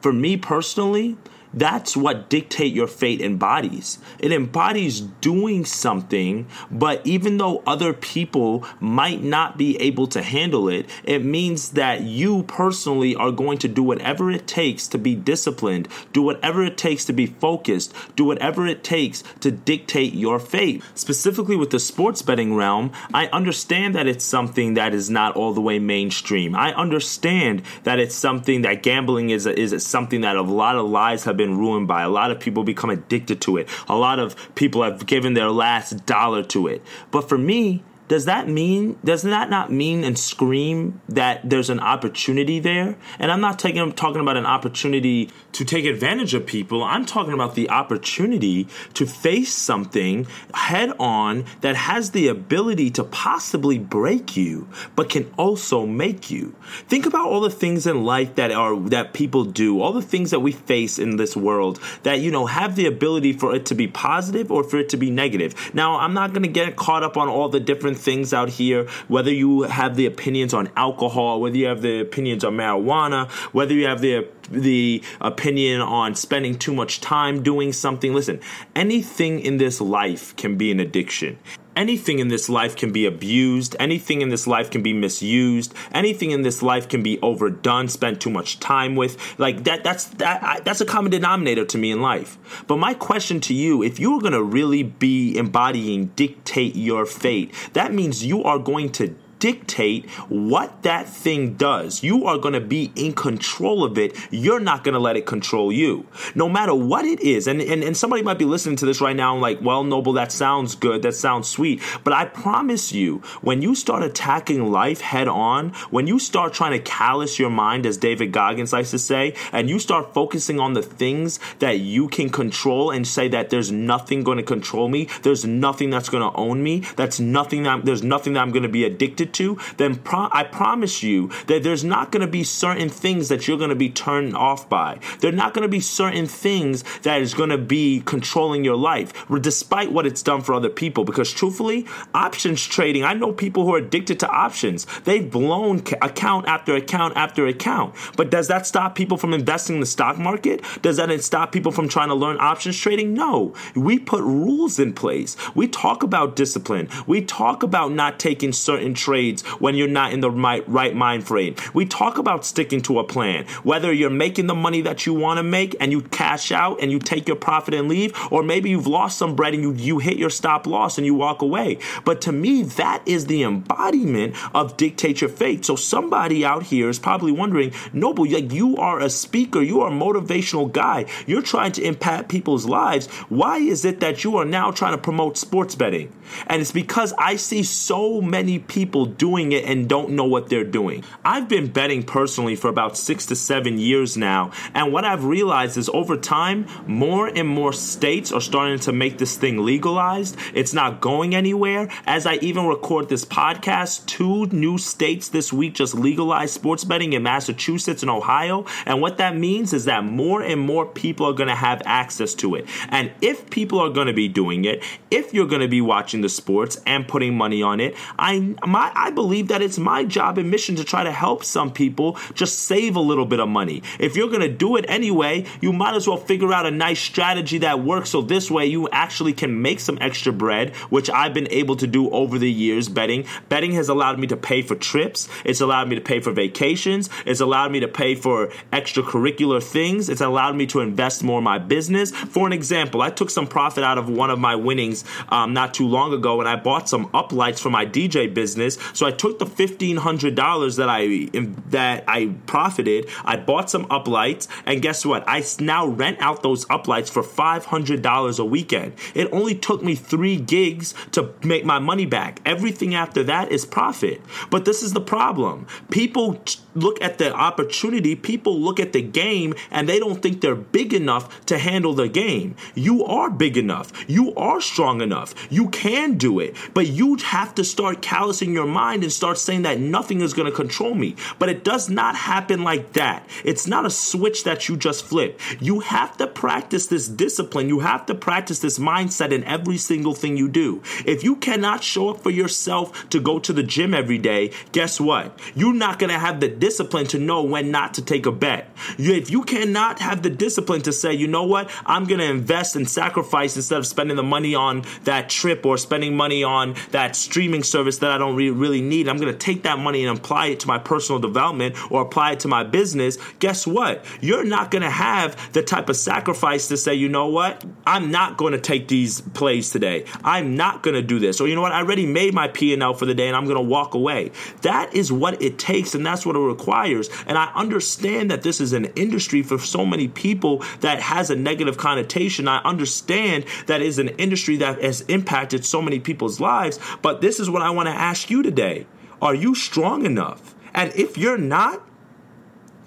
for 0.00 0.12
me 0.12 0.36
personally, 0.36 1.16
that's 1.52 1.96
what 1.96 2.28
dictate 2.28 2.72
your 2.72 2.86
fate 2.86 3.20
embodies. 3.20 3.98
It 4.18 4.32
embodies 4.32 5.00
doing 5.00 5.64
something, 5.64 6.46
but 6.70 7.04
even 7.06 7.38
though 7.38 7.62
other 7.66 7.92
people 7.92 8.64
might 8.78 9.22
not 9.22 9.58
be 9.58 9.76
able 9.80 10.06
to 10.08 10.22
handle 10.22 10.68
it, 10.68 10.88
it 11.04 11.24
means 11.24 11.70
that 11.70 12.02
you 12.02 12.44
personally 12.44 13.14
are 13.16 13.32
going 13.32 13.58
to 13.58 13.68
do 13.68 13.82
whatever 13.82 14.30
it 14.30 14.46
takes 14.46 14.86
to 14.88 14.98
be 14.98 15.14
disciplined, 15.14 15.88
do 16.12 16.22
whatever 16.22 16.64
it 16.64 16.76
takes 16.76 17.04
to 17.06 17.12
be 17.12 17.26
focused, 17.26 17.94
do 18.14 18.24
whatever 18.24 18.66
it 18.66 18.84
takes 18.84 19.22
to 19.40 19.50
dictate 19.50 20.14
your 20.14 20.38
fate. 20.38 20.82
Specifically 20.94 21.56
with 21.56 21.70
the 21.70 21.80
sports 21.80 22.22
betting 22.22 22.54
realm, 22.54 22.92
I 23.12 23.26
understand 23.28 23.94
that 23.94 24.06
it's 24.06 24.24
something 24.24 24.74
that 24.74 24.94
is 24.94 25.10
not 25.10 25.36
all 25.36 25.52
the 25.52 25.60
way 25.60 25.78
mainstream. 25.78 26.54
I 26.54 26.72
understand 26.74 27.62
that 27.82 27.98
it's 27.98 28.14
something 28.14 28.62
that 28.62 28.82
gambling 28.82 29.30
is 29.30 29.46
is 29.46 29.84
something 29.84 30.20
that 30.20 30.36
a 30.36 30.42
lot 30.42 30.76
of 30.76 30.88
lies 30.88 31.24
have 31.24 31.39
been 31.40 31.58
ruined 31.58 31.88
by. 31.88 32.02
A 32.02 32.08
lot 32.08 32.30
of 32.30 32.38
people 32.38 32.64
become 32.64 32.90
addicted 32.90 33.40
to 33.42 33.56
it. 33.56 33.68
A 33.88 33.96
lot 33.96 34.18
of 34.18 34.36
people 34.54 34.82
have 34.82 35.06
given 35.06 35.32
their 35.32 35.50
last 35.50 36.04
dollar 36.04 36.42
to 36.44 36.66
it. 36.66 36.82
But 37.10 37.28
for 37.28 37.38
me, 37.38 37.82
does 38.10 38.24
that 38.24 38.48
mean 38.48 38.98
does 39.04 39.22
that 39.22 39.48
not 39.50 39.70
mean 39.70 40.02
and 40.02 40.18
scream 40.18 41.00
that 41.08 41.48
there's 41.48 41.70
an 41.70 41.78
opportunity 41.78 42.58
there? 42.58 42.96
And 43.20 43.30
I'm 43.30 43.40
not 43.40 43.60
taking 43.60 43.92
talking 43.92 44.20
about 44.20 44.36
an 44.36 44.46
opportunity 44.46 45.30
to 45.52 45.64
take 45.64 45.84
advantage 45.84 46.34
of 46.34 46.44
people. 46.44 46.82
I'm 46.82 47.06
talking 47.06 47.32
about 47.32 47.54
the 47.54 47.70
opportunity 47.70 48.66
to 48.94 49.06
face 49.06 49.54
something 49.54 50.26
head 50.52 50.92
on 50.98 51.44
that 51.60 51.76
has 51.76 52.10
the 52.10 52.26
ability 52.26 52.90
to 52.90 53.04
possibly 53.04 53.78
break 53.78 54.36
you, 54.36 54.68
but 54.96 55.08
can 55.08 55.32
also 55.38 55.86
make 55.86 56.32
you. 56.32 56.56
Think 56.88 57.06
about 57.06 57.28
all 57.28 57.40
the 57.40 57.48
things 57.48 57.86
in 57.86 58.02
life 58.02 58.34
that 58.34 58.50
are 58.50 58.76
that 58.88 59.12
people 59.12 59.44
do, 59.44 59.80
all 59.80 59.92
the 59.92 60.02
things 60.02 60.32
that 60.32 60.40
we 60.40 60.50
face 60.50 60.98
in 60.98 61.16
this 61.16 61.36
world 61.36 61.78
that 62.02 62.18
you 62.18 62.32
know 62.32 62.46
have 62.46 62.74
the 62.74 62.86
ability 62.86 63.34
for 63.34 63.54
it 63.54 63.66
to 63.66 63.76
be 63.76 63.86
positive 63.86 64.50
or 64.50 64.64
for 64.64 64.78
it 64.78 64.88
to 64.88 64.96
be 64.96 65.12
negative. 65.12 65.54
Now, 65.72 66.00
I'm 66.00 66.12
not 66.12 66.32
going 66.32 66.42
to 66.42 66.48
get 66.48 66.74
caught 66.74 67.04
up 67.04 67.16
on 67.16 67.28
all 67.28 67.48
the 67.48 67.60
different 67.60 67.99
things 68.00 68.32
out 68.32 68.48
here, 68.48 68.88
whether 69.08 69.32
you 69.32 69.62
have 69.62 69.96
the 69.96 70.06
opinions 70.06 70.54
on 70.54 70.68
alcohol, 70.76 71.40
whether 71.40 71.56
you 71.56 71.66
have 71.66 71.82
the 71.82 72.00
opinions 72.00 72.44
on 72.44 72.56
marijuana, 72.56 73.30
whether 73.52 73.74
you 73.74 73.86
have 73.86 74.00
the 74.00 74.28
the 74.50 75.02
opinion 75.20 75.80
on 75.80 76.14
spending 76.14 76.58
too 76.58 76.74
much 76.74 77.00
time 77.00 77.42
doing 77.42 77.72
something. 77.72 78.14
Listen, 78.14 78.40
anything 78.74 79.40
in 79.40 79.58
this 79.58 79.80
life 79.80 80.34
can 80.36 80.56
be 80.56 80.70
an 80.70 80.80
addiction 80.80 81.38
anything 81.76 82.18
in 82.18 82.28
this 82.28 82.48
life 82.48 82.76
can 82.76 82.92
be 82.92 83.06
abused, 83.06 83.74
anything 83.80 84.20
in 84.20 84.28
this 84.28 84.46
life 84.46 84.70
can 84.70 84.82
be 84.82 84.92
misused, 84.92 85.72
anything 85.92 86.30
in 86.30 86.42
this 86.42 86.62
life 86.62 86.88
can 86.88 87.02
be 87.02 87.18
overdone, 87.20 87.88
spent 87.88 88.20
too 88.20 88.30
much 88.30 88.60
time 88.60 88.96
with. 88.96 89.16
Like 89.38 89.64
that 89.64 89.82
that's 89.82 90.06
that 90.20 90.64
that's 90.64 90.80
a 90.80 90.86
common 90.86 91.10
denominator 91.10 91.64
to 91.64 91.78
me 91.78 91.90
in 91.90 92.00
life. 92.00 92.38
But 92.66 92.76
my 92.76 92.94
question 92.94 93.40
to 93.40 93.54
you, 93.54 93.82
if 93.82 93.98
you're 93.98 94.20
going 94.20 94.32
to 94.32 94.42
really 94.42 94.82
be 94.82 95.36
embodying 95.36 96.06
dictate 96.16 96.76
your 96.76 97.06
fate, 97.06 97.54
that 97.72 97.92
means 97.92 98.24
you 98.24 98.42
are 98.44 98.58
going 98.58 98.90
to 98.92 99.16
dictate 99.40 100.08
what 100.28 100.82
that 100.82 101.08
thing 101.08 101.54
does. 101.54 102.04
You 102.04 102.26
are 102.26 102.38
going 102.38 102.54
to 102.54 102.60
be 102.60 102.92
in 102.94 103.14
control 103.14 103.82
of 103.82 103.98
it. 103.98 104.16
You're 104.30 104.60
not 104.60 104.84
going 104.84 104.92
to 104.92 105.00
let 105.00 105.16
it 105.16 105.26
control 105.26 105.72
you. 105.72 106.06
No 106.34 106.48
matter 106.48 106.74
what 106.74 107.04
it 107.04 107.20
is. 107.20 107.48
And, 107.48 107.60
and, 107.60 107.82
and 107.82 107.96
somebody 107.96 108.22
might 108.22 108.38
be 108.38 108.44
listening 108.44 108.76
to 108.76 108.86
this 108.86 109.00
right 109.00 109.16
now 109.16 109.32
and 109.32 109.42
like, 109.42 109.60
well, 109.60 109.82
Noble, 109.82 110.12
that 110.12 110.30
sounds 110.30 110.76
good. 110.76 111.02
That 111.02 111.14
sounds 111.14 111.48
sweet. 111.48 111.82
But 112.04 112.12
I 112.12 112.26
promise 112.26 112.92
you, 112.92 113.18
when 113.40 113.62
you 113.62 113.74
start 113.74 114.02
attacking 114.02 114.70
life 114.70 115.00
head 115.00 115.26
on, 115.26 115.70
when 115.90 116.06
you 116.06 116.18
start 116.18 116.52
trying 116.52 116.72
to 116.72 116.78
callous 116.78 117.38
your 117.38 117.50
mind, 117.50 117.86
as 117.86 117.96
David 117.96 118.32
Goggins 118.32 118.72
likes 118.72 118.90
to 118.90 118.98
say, 118.98 119.34
and 119.52 119.68
you 119.68 119.78
start 119.78 120.14
focusing 120.14 120.60
on 120.60 120.74
the 120.74 120.82
things 120.82 121.40
that 121.58 121.80
you 121.80 122.08
can 122.08 122.28
control 122.28 122.90
and 122.90 123.06
say 123.06 123.28
that 123.28 123.50
there's 123.50 123.72
nothing 123.72 124.22
going 124.22 124.36
to 124.38 124.44
control 124.44 124.88
me, 124.88 125.08
there's 125.22 125.44
nothing 125.44 125.90
that's 125.90 126.08
going 126.08 126.22
to 126.22 126.36
own 126.38 126.62
me, 126.62 126.80
that's 126.96 127.18
nothing 127.18 127.62
that 127.62 127.84
there's 127.84 128.02
nothing 128.02 128.34
that 128.34 128.40
I'm 128.40 128.50
going 128.50 128.62
to 128.62 128.68
be 128.68 128.84
addicted 128.84 129.29
to, 129.34 129.58
then 129.76 129.96
pro- 129.96 130.28
I 130.32 130.44
promise 130.44 131.02
you 131.02 131.30
that 131.46 131.62
there's 131.62 131.84
not 131.84 132.12
going 132.12 132.20
to 132.20 132.30
be 132.30 132.44
certain 132.44 132.88
things 132.88 133.28
that 133.28 133.46
you're 133.46 133.58
going 133.58 133.70
to 133.70 133.76
be 133.76 133.90
turned 133.90 134.36
off 134.36 134.68
by. 134.68 134.98
There're 135.20 135.32
not 135.32 135.54
going 135.54 135.62
to 135.62 135.68
be 135.68 135.80
certain 135.80 136.26
things 136.26 136.82
that 137.02 137.20
is 137.20 137.34
going 137.34 137.50
to 137.50 137.58
be 137.58 138.02
controlling 138.04 138.64
your 138.64 138.76
life, 138.76 139.12
despite 139.40 139.92
what 139.92 140.06
it's 140.06 140.22
done 140.22 140.40
for 140.42 140.54
other 140.54 140.68
people. 140.68 141.04
Because 141.04 141.32
truthfully, 141.32 141.86
options 142.14 142.64
trading, 142.64 143.04
I 143.04 143.14
know 143.14 143.32
people 143.32 143.64
who 143.64 143.74
are 143.74 143.78
addicted 143.78 144.20
to 144.20 144.28
options. 144.28 144.86
They've 145.04 145.30
blown 145.30 145.78
account 146.00 146.46
after 146.46 146.74
account 146.74 147.16
after 147.16 147.46
account. 147.46 147.94
But 148.16 148.30
does 148.30 148.48
that 148.48 148.66
stop 148.66 148.94
people 148.94 149.16
from 149.16 149.34
investing 149.34 149.76
in 149.76 149.80
the 149.80 149.86
stock 149.86 150.18
market? 150.18 150.64
Does 150.82 150.96
that 150.96 151.10
stop 151.22 151.52
people 151.52 151.72
from 151.72 151.88
trying 151.88 152.08
to 152.08 152.14
learn 152.14 152.38
options 152.40 152.78
trading? 152.78 153.14
No. 153.14 153.54
We 153.74 153.98
put 153.98 154.22
rules 154.22 154.78
in 154.78 154.92
place. 154.92 155.36
We 155.54 155.68
talk 155.68 156.02
about 156.02 156.36
discipline. 156.36 156.88
We 157.06 157.24
talk 157.24 157.62
about 157.62 157.92
not 157.92 158.18
taking 158.18 158.52
certain 158.52 158.94
trades 158.94 159.19
trades 159.20 159.42
when 159.58 159.74
you're 159.74 159.88
not 159.88 160.12
in 160.12 160.20
the 160.20 160.30
right, 160.30 160.66
right 160.68 160.94
mind 160.94 161.26
frame. 161.26 161.54
We 161.74 161.84
talk 161.86 162.18
about 162.18 162.46
sticking 162.46 162.80
to 162.82 162.98
a 162.98 163.04
plan, 163.04 163.46
whether 163.62 163.92
you're 163.92 164.10
making 164.10 164.46
the 164.46 164.54
money 164.54 164.80
that 164.82 165.06
you 165.06 165.14
want 165.14 165.38
to 165.38 165.42
make 165.42 165.76
and 165.80 165.92
you 165.92 166.00
cash 166.02 166.52
out 166.52 166.80
and 166.80 166.90
you 166.90 166.98
take 166.98 167.28
your 167.28 167.36
profit 167.36 167.74
and 167.74 167.88
leave, 167.88 168.12
or 168.30 168.42
maybe 168.42 168.70
you've 168.70 168.86
lost 168.86 169.18
some 169.18 169.36
bread 169.36 169.54
and 169.54 169.62
you, 169.62 169.72
you 169.74 169.98
hit 169.98 170.16
your 170.16 170.30
stop 170.30 170.66
loss 170.66 170.96
and 170.96 171.06
you 171.06 171.14
walk 171.14 171.42
away. 171.42 171.78
But 172.04 172.22
to 172.22 172.32
me, 172.32 172.62
that 172.62 173.02
is 173.06 173.26
the 173.26 173.42
embodiment 173.42 174.36
of 174.54 174.76
dictate 174.76 175.20
your 175.20 175.30
fate. 175.30 175.64
So 175.64 175.76
somebody 175.76 176.44
out 176.44 176.62
here 176.62 176.88
is 176.88 176.98
probably 176.98 177.32
wondering, 177.32 177.72
Noble, 177.92 178.26
like 178.30 178.52
you 178.52 178.76
are 178.76 179.00
a 179.00 179.10
speaker, 179.10 179.60
you 179.60 179.82
are 179.82 179.90
a 179.90 179.92
motivational 179.92 180.70
guy, 180.72 181.06
you're 181.26 181.42
trying 181.42 181.72
to 181.72 181.82
impact 181.82 182.28
people's 182.28 182.64
lives. 182.64 183.06
Why 183.28 183.58
is 183.58 183.84
it 183.84 184.00
that 184.00 184.24
you 184.24 184.36
are 184.38 184.44
now 184.44 184.70
trying 184.70 184.92
to 184.92 185.02
promote 185.02 185.36
sports 185.36 185.74
betting? 185.74 186.12
And 186.46 186.60
it's 186.60 186.72
because 186.72 187.12
I 187.18 187.36
see 187.36 187.62
so 187.62 188.20
many 188.20 188.58
people 188.58 189.06
doing 189.18 189.52
it 189.52 189.64
and 189.64 189.88
don't 189.88 190.10
know 190.10 190.24
what 190.24 190.48
they're 190.48 190.64
doing. 190.64 191.04
I've 191.24 191.48
been 191.48 191.68
betting 191.68 192.02
personally 192.02 192.56
for 192.56 192.68
about 192.68 192.96
six 192.96 193.26
to 193.26 193.36
seven 193.36 193.78
years 193.78 194.16
now. 194.16 194.52
And 194.74 194.92
what 194.92 195.04
I've 195.04 195.24
realized 195.24 195.76
is 195.76 195.88
over 195.90 196.16
time, 196.16 196.66
more 196.86 197.28
and 197.28 197.48
more 197.48 197.72
states 197.72 198.32
are 198.32 198.40
starting 198.40 198.78
to 198.80 198.92
make 198.92 199.18
this 199.18 199.36
thing 199.36 199.64
legalized. 199.64 200.36
It's 200.54 200.72
not 200.72 201.00
going 201.00 201.34
anywhere. 201.34 201.88
As 202.06 202.26
I 202.26 202.34
even 202.36 202.66
record 202.66 203.08
this 203.08 203.24
podcast, 203.24 204.06
two 204.06 204.46
new 204.46 204.78
states 204.78 205.28
this 205.28 205.52
week 205.52 205.74
just 205.74 205.94
legalized 205.94 206.54
sports 206.54 206.84
betting 206.84 207.12
in 207.12 207.22
Massachusetts 207.22 208.02
and 208.02 208.10
Ohio. 208.10 208.66
And 208.86 209.00
what 209.00 209.18
that 209.18 209.36
means 209.36 209.72
is 209.72 209.84
that 209.86 210.04
more 210.04 210.42
and 210.42 210.60
more 210.60 210.86
people 210.86 211.26
are 211.26 211.32
going 211.32 211.48
to 211.48 211.54
have 211.54 211.82
access 211.84 212.34
to 212.36 212.54
it. 212.54 212.66
And 212.88 213.10
if 213.20 213.50
people 213.50 213.78
are 213.78 213.90
going 213.90 214.06
to 214.06 214.12
be 214.12 214.28
doing 214.28 214.64
it, 214.64 214.82
if 215.10 215.34
you're 215.34 215.46
going 215.46 215.62
to 215.62 215.68
be 215.68 215.80
watching 215.80 216.20
the 216.20 216.28
sports 216.28 216.80
and 216.86 217.06
putting 217.06 217.36
money 217.36 217.62
on 217.62 217.80
it, 217.80 217.94
I 218.18 218.38
my 218.66 218.90
I 219.00 219.10
believe 219.10 219.48
that 219.48 219.62
it's 219.62 219.78
my 219.78 220.04
job 220.04 220.36
and 220.36 220.50
mission 220.50 220.76
to 220.76 220.84
try 220.84 221.04
to 221.04 221.10
help 221.10 221.42
some 221.42 221.72
people 221.72 222.18
just 222.34 222.58
save 222.58 222.96
a 222.96 223.00
little 223.00 223.24
bit 223.24 223.40
of 223.40 223.48
money. 223.48 223.82
If 223.98 224.14
you're 224.14 224.28
going 224.28 224.42
to 224.42 224.48
do 224.48 224.76
it 224.76 224.84
anyway, 224.88 225.46
you 225.62 225.72
might 225.72 225.94
as 225.94 226.06
well 226.06 226.18
figure 226.18 226.52
out 226.52 226.66
a 226.66 226.70
nice 226.70 227.00
strategy 227.00 227.56
that 227.58 227.82
works 227.82 228.10
so 228.10 228.20
this 228.20 228.50
way 228.50 228.66
you 228.66 228.90
actually 228.90 229.32
can 229.32 229.62
make 229.62 229.80
some 229.80 229.96
extra 230.02 230.34
bread, 230.34 230.76
which 230.90 231.08
I've 231.08 231.32
been 231.32 231.48
able 231.50 231.76
to 231.76 231.86
do 231.86 232.10
over 232.10 232.38
the 232.38 232.52
years 232.52 232.90
betting. 232.90 233.24
Betting 233.48 233.72
has 233.72 233.88
allowed 233.88 234.18
me 234.18 234.26
to 234.26 234.36
pay 234.36 234.60
for 234.60 234.74
trips, 234.74 235.30
it's 235.46 235.62
allowed 235.62 235.88
me 235.88 235.94
to 235.94 236.02
pay 236.02 236.20
for 236.20 236.32
vacations, 236.32 237.08
it's 237.24 237.40
allowed 237.40 237.72
me 237.72 237.80
to 237.80 237.88
pay 237.88 238.14
for 238.14 238.48
extracurricular 238.70 239.62
things, 239.62 240.10
it's 240.10 240.20
allowed 240.20 240.56
me 240.56 240.66
to 240.66 240.80
invest 240.80 241.24
more 241.24 241.38
in 241.38 241.44
my 241.44 241.58
business. 241.58 242.10
For 242.10 242.46
an 242.46 242.52
example, 242.52 243.00
I 243.00 243.08
took 243.08 243.30
some 243.30 243.46
profit 243.46 243.82
out 243.82 243.96
of 243.96 244.10
one 244.10 244.28
of 244.28 244.38
my 244.38 244.56
winnings 244.56 245.04
um, 245.30 245.54
not 245.54 245.72
too 245.72 245.88
long 245.88 246.12
ago 246.12 246.38
and 246.40 246.48
I 246.48 246.56
bought 246.56 246.86
some 246.86 247.06
uplights 247.12 247.60
for 247.60 247.70
my 247.70 247.86
DJ 247.86 248.32
business 248.32 248.76
so 248.92 249.06
I 249.06 249.10
took 249.10 249.38
the 249.38 249.46
fifteen 249.46 249.96
hundred 249.96 250.34
dollars 250.34 250.76
that 250.76 250.88
I 250.88 251.28
that 251.70 252.04
I 252.08 252.34
profited. 252.46 253.08
I 253.24 253.36
bought 253.36 253.70
some 253.70 253.86
uplights, 253.86 254.48
and 254.66 254.82
guess 254.82 255.04
what? 255.04 255.24
I 255.26 255.44
now 255.60 255.86
rent 255.86 256.18
out 256.20 256.42
those 256.42 256.64
uplights 256.66 257.10
for 257.10 257.22
five 257.22 257.66
hundred 257.66 258.02
dollars 258.02 258.38
a 258.38 258.44
weekend. 258.44 258.94
It 259.14 259.28
only 259.32 259.54
took 259.54 259.82
me 259.82 259.94
three 259.94 260.36
gigs 260.36 260.94
to 261.12 261.32
make 261.42 261.64
my 261.64 261.78
money 261.78 262.06
back. 262.06 262.40
Everything 262.44 262.94
after 262.94 263.22
that 263.24 263.52
is 263.52 263.64
profit. 263.64 264.20
But 264.50 264.64
this 264.64 264.82
is 264.82 264.92
the 264.92 265.00
problem. 265.00 265.66
People 265.90 266.42
look 266.74 267.00
at 267.02 267.18
the 267.18 267.32
opportunity. 267.32 268.14
People 268.14 268.60
look 268.60 268.80
at 268.80 268.92
the 268.92 269.02
game, 269.02 269.54
and 269.70 269.88
they 269.88 269.98
don't 269.98 270.22
think 270.22 270.40
they're 270.40 270.54
big 270.54 270.92
enough 270.92 271.44
to 271.46 271.58
handle 271.58 271.94
the 271.94 272.08
game. 272.08 272.56
You 272.74 273.04
are 273.04 273.30
big 273.30 273.56
enough. 273.56 273.92
You 274.08 274.34
are 274.34 274.60
strong 274.60 275.00
enough. 275.00 275.34
You 275.50 275.68
can 275.68 276.18
do 276.18 276.40
it. 276.40 276.56
But 276.74 276.88
you 276.88 277.16
have 277.16 277.54
to 277.56 277.64
start 277.64 278.02
callousing 278.02 278.52
your 278.52 278.66
mind 278.66 279.02
and 279.02 279.12
start 279.12 279.38
saying 279.38 279.62
that 279.62 279.80
nothing 279.80 280.20
is 280.20 280.34
going 280.34 280.50
to 280.50 280.56
control 280.56 280.94
me. 280.94 281.16
But 281.38 281.48
it 281.48 281.64
does 281.64 281.88
not 281.88 282.16
happen 282.16 282.64
like 282.64 282.92
that. 282.94 283.28
It's 283.44 283.66
not 283.66 283.86
a 283.86 283.90
switch 283.90 284.44
that 284.44 284.68
you 284.68 284.76
just 284.76 285.04
flip. 285.04 285.40
You 285.60 285.80
have 285.80 286.16
to 286.18 286.26
practice 286.26 286.86
this 286.86 287.08
discipline. 287.08 287.68
You 287.68 287.80
have 287.80 288.06
to 288.06 288.14
practice 288.14 288.60
this 288.60 288.78
mindset 288.78 289.32
in 289.32 289.44
every 289.44 289.76
single 289.76 290.14
thing 290.14 290.36
you 290.36 290.48
do. 290.48 290.82
If 291.04 291.24
you 291.24 291.36
cannot 291.36 291.84
show 291.84 292.10
up 292.10 292.22
for 292.22 292.30
yourself 292.30 293.08
to 293.10 293.20
go 293.20 293.38
to 293.40 293.52
the 293.52 293.62
gym 293.62 293.94
every 293.94 294.18
day, 294.18 294.52
guess 294.72 295.00
what? 295.00 295.38
You're 295.54 295.74
not 295.74 295.98
going 295.98 296.12
to 296.12 296.18
have 296.18 296.40
the 296.40 296.48
discipline 296.60 297.06
to 297.08 297.18
know 297.18 297.42
when 297.42 297.70
not 297.70 297.94
to 297.94 298.02
take 298.02 298.26
a 298.26 298.32
bet. 298.32 298.70
If 298.98 299.30
you 299.30 299.42
cannot 299.42 299.98
have 299.98 300.22
the 300.22 300.30
discipline 300.30 300.82
to 300.82 300.92
say, 300.92 301.12
you 301.12 301.26
know 301.26 301.44
what, 301.44 301.70
I'm 301.84 302.04
going 302.04 302.20
to 302.20 302.30
invest 302.30 302.76
and 302.76 302.88
sacrifice 302.88 303.56
instead 303.56 303.78
of 303.78 303.86
spending 303.86 304.16
the 304.16 304.22
money 304.22 304.54
on 304.54 304.84
that 305.04 305.28
trip 305.28 305.66
or 305.66 305.76
spending 305.78 306.16
money 306.16 306.44
on 306.44 306.76
that 306.92 307.16
streaming 307.16 307.62
service 307.62 307.98
that 307.98 308.10
I 308.10 308.18
don't 308.18 308.36
really 308.36 308.60
really 308.60 308.80
need. 308.80 309.08
I'm 309.08 309.16
going 309.16 309.32
to 309.32 309.38
take 309.38 309.64
that 309.64 309.78
money 309.78 310.04
and 310.04 310.16
apply 310.16 310.46
it 310.48 310.60
to 310.60 310.68
my 310.68 310.78
personal 310.78 311.18
development 311.18 311.74
or 311.90 312.02
apply 312.02 312.32
it 312.32 312.40
to 312.40 312.48
my 312.48 312.62
business. 312.62 313.18
Guess 313.38 313.66
what? 313.66 314.04
You're 314.20 314.44
not 314.44 314.70
going 314.70 314.82
to 314.82 314.90
have 314.90 315.52
the 315.52 315.62
type 315.62 315.88
of 315.88 315.96
sacrifice 315.96 316.68
to 316.68 316.76
say, 316.76 316.94
you 316.94 317.08
know 317.08 317.28
what? 317.28 317.64
I'm 317.86 318.10
not 318.10 318.36
going 318.36 318.52
to 318.52 318.60
take 318.60 318.88
these 318.88 319.20
plays 319.20 319.70
today. 319.70 320.04
I'm 320.22 320.56
not 320.56 320.82
going 320.82 320.94
to 320.94 321.02
do 321.02 321.18
this. 321.18 321.40
Or 321.40 321.48
you 321.48 321.54
know 321.54 321.62
what? 321.62 321.72
I 321.72 321.78
already 321.78 322.06
made 322.06 322.34
my 322.34 322.48
P&L 322.48 322.94
for 322.94 323.06
the 323.06 323.14
day 323.14 323.26
and 323.26 323.36
I'm 323.36 323.44
going 323.44 323.56
to 323.56 323.62
walk 323.62 323.94
away. 323.94 324.32
That 324.62 324.94
is 324.94 325.10
what 325.10 325.42
it 325.42 325.58
takes 325.58 325.94
and 325.94 326.04
that's 326.04 326.26
what 326.26 326.36
a 326.36 326.40
requires. 326.50 327.08
And 327.26 327.38
I 327.38 327.50
understand 327.54 328.30
that 328.30 328.42
this 328.42 328.60
is 328.60 328.72
an 328.72 328.86
industry 328.96 329.42
for 329.42 329.58
so 329.58 329.86
many 329.86 330.08
people 330.08 330.64
that 330.80 331.00
has 331.00 331.30
a 331.30 331.36
negative 331.36 331.76
connotation. 331.76 332.48
I 332.48 332.58
understand 332.58 333.44
that 333.66 333.82
is 333.82 333.98
an 333.98 334.08
industry 334.08 334.56
that 334.56 334.82
has 334.82 335.02
impacted 335.02 335.64
so 335.64 335.80
many 335.80 336.00
people's 336.00 336.40
lives. 336.40 336.78
But 337.02 337.20
this 337.20 337.40
is 337.40 337.48
what 337.48 337.62
I 337.62 337.70
want 337.70 337.88
to 337.88 337.94
ask 337.94 338.30
you 338.30 338.42
today. 338.42 338.86
Are 339.22 339.34
you 339.34 339.54
strong 339.54 340.04
enough? 340.04 340.54
And 340.74 340.92
if 340.94 341.18
you're 341.18 341.38
not, 341.38 341.86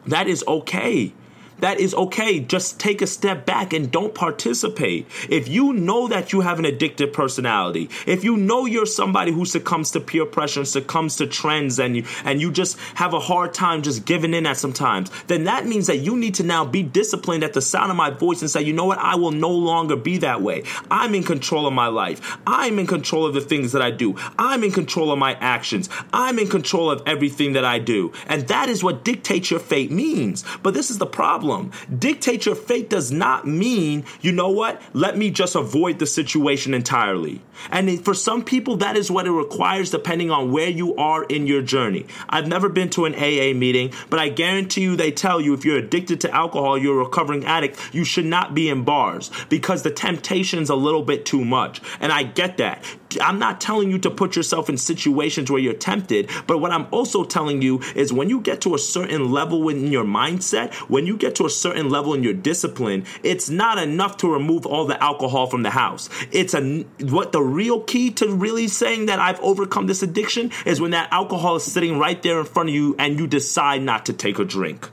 that 0.05 0.27
is 0.27 0.43
okay 0.47 1.13
that 1.59 1.79
is 1.79 1.93
okay. 1.93 2.39
Just 2.39 2.79
take 2.79 3.01
a 3.01 3.07
step 3.07 3.45
back 3.45 3.73
and 3.73 3.91
don't 3.91 4.13
participate. 4.13 5.07
If 5.29 5.47
you 5.47 5.73
know 5.73 6.07
that 6.07 6.33
you 6.33 6.41
have 6.41 6.59
an 6.59 6.65
addictive 6.65 7.13
personality, 7.13 7.89
if 8.05 8.23
you 8.23 8.37
know 8.37 8.65
you're 8.65 8.85
somebody 8.85 9.31
who 9.31 9.45
succumbs 9.45 9.91
to 9.91 9.99
peer 9.99 10.25
pressure 10.25 10.61
and 10.61 10.67
succumbs 10.67 11.17
to 11.17 11.27
trends 11.27 11.79
and 11.79 11.95
you 11.95 12.05
and 12.23 12.41
you 12.41 12.51
just 12.51 12.77
have 12.95 13.13
a 13.13 13.19
hard 13.19 13.53
time 13.53 13.81
just 13.81 14.05
giving 14.05 14.33
in 14.33 14.45
at 14.45 14.57
sometimes, 14.57 15.11
then 15.27 15.45
that 15.45 15.65
means 15.65 15.87
that 15.87 15.97
you 15.97 16.17
need 16.17 16.35
to 16.35 16.43
now 16.43 16.65
be 16.65 16.83
disciplined 16.83 17.43
at 17.43 17.53
the 17.53 17.61
sound 17.61 17.91
of 17.91 17.97
my 17.97 18.09
voice 18.09 18.41
and 18.41 18.49
say, 18.49 18.61
you 18.61 18.73
know 18.73 18.85
what, 18.85 18.99
I 18.99 19.15
will 19.15 19.31
no 19.31 19.51
longer 19.51 19.95
be 19.95 20.17
that 20.19 20.41
way. 20.41 20.63
I'm 20.89 21.15
in 21.15 21.23
control 21.23 21.67
of 21.67 21.73
my 21.73 21.87
life. 21.87 22.37
I'm 22.47 22.79
in 22.79 22.87
control 22.87 23.25
of 23.25 23.33
the 23.33 23.41
things 23.41 23.71
that 23.71 23.81
I 23.81 23.91
do. 23.91 24.15
I'm 24.37 24.63
in 24.63 24.71
control 24.71 25.11
of 25.11 25.19
my 25.19 25.33
actions. 25.35 25.89
I'm 26.11 26.39
in 26.39 26.47
control 26.47 26.89
of 26.89 27.01
everything 27.05 27.53
that 27.53 27.65
I 27.65 27.79
do. 27.79 28.11
And 28.27 28.47
that 28.47 28.69
is 28.69 28.83
what 28.83 29.03
dictates 29.03 29.51
your 29.51 29.59
fate 29.59 29.91
means. 29.91 30.43
But 30.61 30.73
this 30.73 30.89
is 30.89 30.97
the 30.97 31.05
problem 31.05 31.42
problem. 31.43 31.71
Dictate 31.99 32.45
your 32.45 32.55
fate 32.55 32.89
does 32.89 33.11
not 33.11 33.45
mean, 33.45 34.05
you 34.21 34.31
know 34.31 34.49
what, 34.49 34.81
let 34.93 35.17
me 35.17 35.29
just 35.29 35.55
avoid 35.55 35.99
the 35.99 36.05
situation 36.05 36.73
entirely. 36.73 37.41
And 37.69 38.03
for 38.03 38.13
some 38.13 38.43
people, 38.43 38.77
that 38.77 38.95
is 38.95 39.11
what 39.11 39.27
it 39.27 39.31
requires 39.31 39.89
depending 39.89 40.31
on 40.31 40.51
where 40.51 40.69
you 40.69 40.95
are 40.95 41.23
in 41.25 41.45
your 41.45 41.61
journey. 41.61 42.07
I've 42.29 42.47
never 42.47 42.69
been 42.69 42.89
to 42.91 43.05
an 43.05 43.15
AA 43.15 43.57
meeting, 43.57 43.91
but 44.09 44.19
I 44.19 44.29
guarantee 44.29 44.83
you 44.83 44.95
they 44.95 45.11
tell 45.11 45.41
you 45.41 45.53
if 45.53 45.65
you're 45.65 45.77
addicted 45.77 46.21
to 46.21 46.33
alcohol, 46.33 46.77
you're 46.77 47.01
a 47.01 47.03
recovering 47.03 47.45
addict, 47.45 47.77
you 47.93 48.05
should 48.05 48.25
not 48.25 48.55
be 48.55 48.69
in 48.69 48.83
bars 48.83 49.29
because 49.49 49.83
the 49.83 49.91
temptation's 49.91 50.69
a 50.69 50.75
little 50.75 51.03
bit 51.03 51.25
too 51.25 51.43
much. 51.43 51.81
And 51.99 52.11
I 52.11 52.23
get 52.23 52.57
that. 52.57 52.83
I'm 53.21 53.39
not 53.39 53.61
telling 53.61 53.91
you 53.91 53.99
to 53.99 54.11
put 54.11 54.35
yourself 54.35 54.69
in 54.69 54.77
situations 54.77 55.49
where 55.49 55.59
you're 55.59 55.73
tempted, 55.73 56.29
but 56.47 56.59
what 56.59 56.71
I'm 56.71 56.87
also 56.91 57.23
telling 57.23 57.61
you 57.61 57.81
is 57.95 58.13
when 58.13 58.29
you 58.29 58.41
get 58.41 58.61
to 58.61 58.75
a 58.75 58.79
certain 58.79 59.31
level 59.31 59.69
in 59.69 59.91
your 59.91 60.03
mindset, 60.03 60.73
when 60.89 61.05
you 61.05 61.17
get 61.17 61.35
to 61.35 61.45
a 61.45 61.49
certain 61.49 61.89
level 61.89 62.13
in 62.13 62.23
your 62.23 62.33
discipline, 62.33 63.05
it's 63.23 63.49
not 63.49 63.77
enough 63.77 64.17
to 64.17 64.31
remove 64.31 64.65
all 64.65 64.85
the 64.85 65.01
alcohol 65.01 65.47
from 65.47 65.63
the 65.63 65.69
house. 65.69 66.09
It's 66.31 66.53
a 66.53 66.83
what 66.99 67.31
the 67.31 67.41
real 67.41 67.81
key 67.81 68.11
to 68.11 68.33
really 68.33 68.67
saying 68.67 69.07
that 69.07 69.19
I've 69.19 69.39
overcome 69.41 69.87
this 69.87 70.03
addiction 70.03 70.51
is 70.65 70.81
when 70.81 70.91
that 70.91 71.11
alcohol 71.11 71.55
is 71.57 71.63
sitting 71.63 71.99
right 71.99 72.21
there 72.21 72.39
in 72.39 72.45
front 72.45 72.69
of 72.69 72.75
you 72.75 72.95
and 72.99 73.19
you 73.19 73.27
decide 73.27 73.81
not 73.81 74.05
to 74.07 74.13
take 74.13 74.39
a 74.39 74.45
drink. 74.45 74.89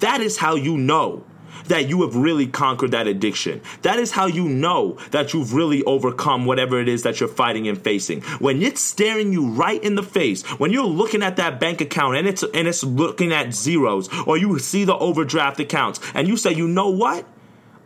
That 0.00 0.20
is 0.20 0.36
how 0.36 0.54
you 0.54 0.76
know 0.76 1.24
that 1.68 1.88
you 1.88 2.02
have 2.02 2.16
really 2.16 2.46
conquered 2.46 2.90
that 2.90 3.06
addiction. 3.06 3.60
That 3.82 3.98
is 3.98 4.12
how 4.12 4.26
you 4.26 4.48
know 4.48 4.98
that 5.10 5.32
you've 5.32 5.54
really 5.54 5.82
overcome 5.84 6.46
whatever 6.46 6.80
it 6.80 6.88
is 6.88 7.02
that 7.02 7.20
you're 7.20 7.28
fighting 7.28 7.68
and 7.68 7.80
facing. 7.80 8.22
When 8.38 8.62
it's 8.62 8.80
staring 8.80 9.32
you 9.32 9.48
right 9.48 9.82
in 9.82 9.94
the 9.94 10.02
face, 10.02 10.42
when 10.58 10.72
you're 10.72 10.84
looking 10.84 11.22
at 11.22 11.36
that 11.36 11.60
bank 11.60 11.80
account 11.80 12.16
and 12.16 12.26
it's 12.26 12.42
and 12.42 12.68
it's 12.68 12.84
looking 12.84 13.32
at 13.32 13.54
zeros, 13.54 14.08
or 14.26 14.36
you 14.36 14.58
see 14.58 14.84
the 14.84 14.96
overdraft 14.96 15.60
accounts 15.60 16.00
and 16.14 16.28
you 16.28 16.36
say, 16.36 16.52
you 16.52 16.68
know 16.68 16.90
what? 16.90 17.24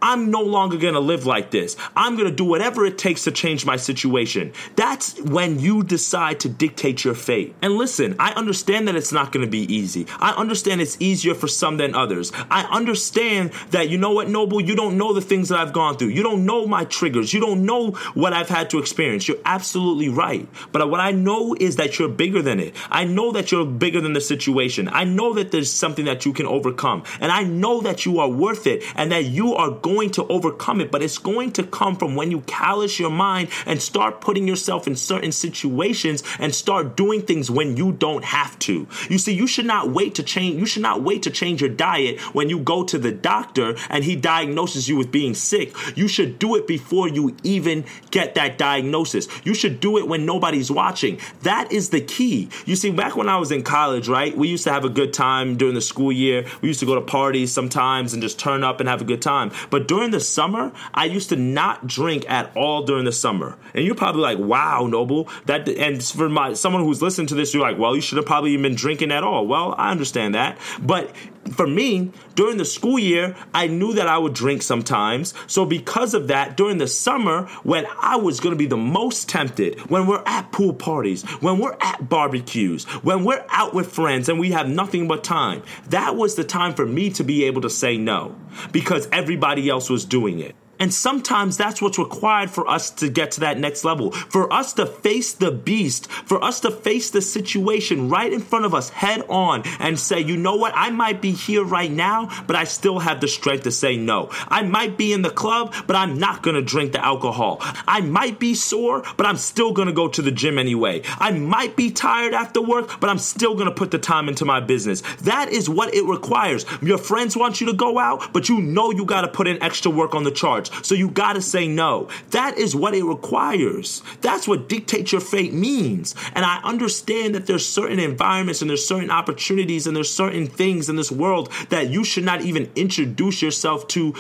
I'm 0.03 0.31
no 0.31 0.43
longer 0.43 0.77
going 0.77 0.95
to 0.95 1.01
live 1.01 1.25
like 1.27 1.51
this. 1.53 1.77
I'm 1.95 2.17
going 2.17 2.29
to 2.29 2.35
do 2.35 2.45
whatever 2.45 2.85
it 2.85 2.99
takes 2.99 3.25
to 3.25 3.31
change 3.31 3.65
my 3.65 3.77
situation. 3.77 4.53
That's 4.75 5.21
when 5.23 5.61
you 5.61 5.85
decide 5.85 6.41
to 6.41 6.49
dictate 6.49 7.05
your 7.05 7.15
fate. 7.15 7.55
And 7.63 7.75
listen, 7.75 8.17
I 8.19 8.33
understand 8.33 8.89
that 8.89 8.97
it's 8.97 9.13
not 9.13 9.31
going 9.31 9.47
to 9.47 9.51
be 9.51 9.73
easy. 9.73 10.07
I 10.19 10.33
understand 10.33 10.81
it's 10.81 11.01
easier 11.01 11.35
for 11.35 11.47
some 11.47 11.77
than 11.77 11.95
others. 11.95 12.33
I 12.51 12.63
understand 12.65 13.53
that, 13.71 13.89
you 13.89 13.97
know 13.97 14.11
what, 14.11 14.29
Noble, 14.29 14.61
you 14.61 14.75
don't 14.75 14.99
know 14.99 15.13
the 15.13 15.21
things 15.21 15.49
that 15.51 15.59
I've 15.59 15.73
gone 15.73 15.97
through. 15.97 16.09
You 16.09 16.25
don't 16.25 16.45
know 16.45 16.67
my 16.67 16.85
triggers. 16.85 17.33
You 17.33 17.41
don't 17.41 17.65
know 17.65 17.93
what 18.15 18.33
I've 18.33 18.49
had 18.49 18.71
to 18.71 18.79
experience. 18.79 19.29
You're 19.29 19.39
absolutely 19.45 20.09
right. 20.09 20.49
But 20.73 20.91
what 20.91 21.01
I 21.01 21.13
know 21.13 21.55
is 21.59 21.77
that 21.77 21.99
you're 21.99 22.09
bigger 22.09 22.43
than 22.43 22.59
it. 22.59 22.75
I 22.91 23.05
know 23.05 23.31
that 23.33 23.53
you're 23.53 23.65
bigger 23.65 24.01
than 24.01 24.15
the 24.15 24.21
situation. 24.21 24.89
I 24.89 25.05
know 25.05 25.35
that 25.35 25.53
there's 25.53 25.73
something 25.73 26.07
that 26.07 26.25
you 26.25 26.33
can 26.33 26.47
overcome. 26.47 27.05
And 27.21 27.31
I 27.31 27.45
know 27.45 27.81
that 27.83 28.05
you 28.05 28.19
are 28.19 28.29
worth 28.29 28.67
it 28.67 28.83
and 28.97 29.13
that 29.13 29.27
you 29.27 29.55
are 29.55 29.71
going 29.71 29.92
going 29.93 30.11
to 30.11 30.27
overcome 30.29 30.81
it, 30.81 30.91
but 30.91 31.03
it's 31.03 31.19
going 31.19 31.53
to 31.53 31.63
come 31.63 31.97
from 31.97 32.17
when 32.17 32.31
you 32.31 32.41
callous 32.43 32.99
your 32.99 33.11
mind 33.11 33.49
and 33.67 33.81
start 33.81 34.21
putting 34.21 34.49
yourself 34.49 34.87
in 34.87 34.97
certain 34.97 35.33
situations 35.33 36.23
and 36.39 36.55
start 36.55 36.97
doing 36.97 37.21
things 37.21 37.51
when 37.51 37.77
you 37.77 37.93
don't 37.93 38.25
have 38.25 38.59
to. 38.61 38.87
You 39.11 39.19
see, 39.19 39.35
you 39.35 39.47
should 39.47 39.67
not 39.67 39.91
wait 39.91 40.15
to 40.15 40.23
change, 40.23 40.59
you 40.59 40.67
should 40.67 40.83
not 40.83 41.03
wait 41.03 41.23
to 41.25 41.31
change 41.31 41.61
your 41.61 41.71
diet 41.71 42.21
when 42.35 42.49
you 42.49 42.59
go 42.59 42.85
to 42.85 42.99
the 42.99 43.13
doctor 43.13 43.77
and 43.91 44.03
he 44.03 44.17
diagnoses 44.17 44.89
you 44.89 44.97
with 44.97 45.13
being 45.13 45.35
sick. 45.35 45.75
You 45.97 46.09
should 46.09 46.39
do 46.39 46.57
it 46.57 46.67
before 46.67 47.09
you 47.09 47.37
even 47.43 47.85
get 48.11 48.35
that 48.37 48.57
diagnosis. 48.57 49.29
You 49.45 49.55
should 49.55 49.81
do 49.81 49.99
it 49.99 50.09
when 50.09 50.25
nobody's 50.25 50.71
watching. 50.71 51.19
That 51.43 51.71
is 51.71 51.91
the 51.91 52.01
key. 52.01 52.49
You 52.65 52.77
see, 52.77 52.91
back 52.91 53.15
when 53.17 53.29
I 53.29 53.37
was 53.37 53.53
in 53.53 53.63
college, 53.63 54.09
right, 54.09 54.35
we 54.37 54.49
used 54.49 54.65
to 54.65 54.73
have 54.73 54.85
a 54.85 54.89
good 54.89 55.13
time 55.13 55.57
during 55.57 55.75
the 55.75 55.81
school 55.81 56.13
year. 56.13 56.47
We 56.63 56.69
used 56.69 56.81
to 56.81 56.87
go 56.87 56.95
to 56.95 57.03
parties 57.03 57.53
sometimes 57.53 58.15
and 58.15 58.23
just 58.23 58.39
turn 58.39 58.65
up 58.65 58.81
and 58.81 58.89
have 58.89 59.03
a 59.03 59.05
good 59.05 59.21
time. 59.21 59.51
But 59.71 59.82
but 59.83 59.89
during 59.89 60.13
the 60.13 60.21
summer, 60.21 60.71
I 60.95 61.07
used 61.07 61.31
to 61.31 61.37
not 61.37 61.89
drink 61.89 62.25
at 62.31 62.57
all 62.57 62.85
during 62.85 63.05
the 63.05 63.11
summer. 63.11 63.57
And 63.75 63.85
you're 63.85 63.97
probably 63.97 64.23
like, 64.23 64.39
wow, 64.39 64.87
Noble. 64.87 65.29
That 65.47 65.69
and 65.69 66.01
for 66.01 66.29
my 66.29 66.53
someone 66.53 66.85
who's 66.85 67.03
listening 67.03 67.27
to 67.29 67.35
this, 67.35 67.53
you're 67.53 67.65
like, 67.65 67.79
well, 67.79 67.97
you 67.97 68.01
should 68.01 68.19
have 68.19 68.27
probably 68.27 68.57
been 68.57 68.77
drinking 68.77 69.11
at 69.11 69.25
all. 69.25 69.45
Well, 69.45 69.75
I 69.77 69.91
understand 69.91 70.37
that. 70.37 70.57
But 70.81 71.13
for 71.51 71.67
me, 71.67 72.13
during 72.35 72.57
the 72.57 72.65
school 72.65 72.99
year, 72.99 73.37
I 73.53 73.67
knew 73.67 73.95
that 73.95 74.09
I 74.09 74.19
would 74.19 74.35
drink 74.35 74.63
sometimes. 74.63 75.35
So 75.47 75.67
because 75.67 76.15
of 76.15 76.29
that, 76.29 76.57
during 76.57 76.79
the 76.79 76.87
summer, 76.87 77.47
when 77.63 77.87
I 78.01 78.17
was 78.17 78.41
going 78.41 78.53
to 78.53 78.59
be 78.59 78.67
the 78.67 78.77
most 78.77 79.29
tempted, 79.29 79.79
when 79.91 80.07
we're 80.07 80.23
at 80.25 80.53
pool 80.53 80.75
parties, 80.75 81.23
when 81.41 81.59
we're 81.59 81.77
at 81.81 82.09
barbecues, 82.09 82.85
when 83.03 83.25
we're 83.25 83.45
out 83.51 83.75
with 83.75 83.93
friends 83.93 84.29
and 84.29 84.39
we 84.39 84.53
have 84.53 84.69
nothing 84.69 85.09
but 85.09 85.25
time, 85.25 85.63
that 85.89 86.17
was 86.17 86.35
the 86.35 86.45
time 86.45 86.75
for 86.75 86.87
me 86.87 87.11
to 87.11 87.25
be 87.25 87.45
able 87.45 87.63
to 87.63 87.71
say 87.71 87.97
no 87.97 88.35
because 88.71 89.09
everybody 89.13 89.69
else 89.69 89.91
was 89.91 90.05
doing 90.05 90.41
it. 90.41 90.55
And 90.83 90.93
sometimes 90.93 91.57
that's 91.57 91.81
what's 91.81 91.97
required 91.97 92.51
for 92.51 92.67
us 92.69 92.91
to 92.91 93.09
get 93.09 93.31
to 93.33 93.41
that 93.43 93.57
next 93.57 93.85
level. 93.85 94.11
For 94.11 94.53
us 94.53 94.73
to 94.73 94.85
face 94.85 95.33
the 95.33 95.53
beast, 95.53 96.11
for 96.11 96.43
us 96.43 96.59
to 96.63 96.73
face 96.73 97.11
the 97.11 97.23
situation 97.23 98.09
right 98.09 98.33
in 98.33 98.41
front 98.41 98.65
of 98.65 98.75
us 98.75 98.89
head 98.89 99.23
on 99.29 99.63
and 99.79 99.97
say, 99.97 100.19
you 100.19 100.37
know 100.37 100.57
what? 100.57 100.73
I 100.75 100.91
might 100.91 101.23
be 101.23 101.31
here 101.31 101.63
right 101.63 101.91
now, 101.91 102.31
but 102.49 102.57
I 102.57 102.65
still 102.65 102.99
have 102.99 103.21
the 103.21 103.29
strength 103.29 103.63
to 103.63 103.71
say 103.71 103.97
no. 103.97 104.31
I 104.49 104.63
might 104.63 104.99
be 104.99 105.13
in 105.13 105.23
the 105.23 105.31
club, 105.31 105.73
but 105.87 105.95
I'm 105.95 106.19
not 106.19 106.43
going 106.43 106.57
to 106.57 106.63
drink 106.63 106.91
the 106.91 107.05
alcohol. 107.05 107.59
I 107.87 108.01
might 108.01 108.41
be 108.41 108.57
sore, 108.57 109.05
but 109.17 109.25
I'm 109.25 109.37
still 109.37 109.71
going 109.73 109.87
to 109.87 109.95
go 109.95 110.09
to 110.09 110.21
the 110.21 110.33
gym 110.33 110.59
anyway. 110.59 111.03
I 111.21 111.31
might 111.31 111.77
be 111.77 111.93
tired 111.93 112.35
after 112.35 112.61
work, 112.61 112.99
but 112.99 113.09
I'm 113.09 113.19
still 113.19 113.55
going 113.55 113.69
to 113.69 113.75
put 113.75 113.93
the 113.93 114.01
time 114.01 114.29
into 114.29 114.45
my 114.45 114.59
business. 114.59 115.03
That 115.21 115.49
is 115.49 115.69
what 115.69 115.95
it 115.95 116.05
requires. 116.07 116.67
Your 116.83 116.99
friends 116.99 117.37
want 117.37 117.61
you 117.61 117.69
to 117.69 117.73
go 117.73 118.01
out, 118.01 118.33
but 118.33 118.49
you 118.49 118.61
know 118.61 118.91
you 118.91 119.05
got 119.05 119.21
to 119.21 119.29
put 119.29 119.47
in 119.47 119.63
extra 119.63 119.89
work 119.89 120.17
on 120.17 120.25
the 120.25 120.33
charge. 120.33 120.72
So 120.83 120.95
you 120.95 121.09
got 121.09 121.35
to 121.35 121.43
say 121.43 121.69
no. 121.69 122.09
That 122.31 122.59
is 122.59 122.75
what 122.75 122.95
it 122.95 123.05
requires. 123.05 124.03
That's 124.21 124.49
what 124.49 124.69
dictate 124.69 125.13
your 125.13 125.21
fate 125.21 125.53
means. 125.53 126.15
And 126.35 126.45
I 126.45 126.61
understand 126.63 127.35
that 127.35 127.47
there's 127.47 127.67
certain 127.67 127.99
environments 127.99 128.63
and 128.63 128.71
there's 128.71 128.87
certain 128.87 129.11
opportunities 129.11 129.87
and 129.87 129.97
there's 129.97 130.13
certain 130.13 130.47
things 130.47 130.89
in 130.89 130.97
this 130.97 131.13
world 131.13 131.53
that 131.71 131.91
you 131.91 132.05
should 132.05 132.25
not 132.25 132.43
even 132.43 132.71
introduce 132.75 133.43
yourself 133.43 133.87
to 133.89 134.15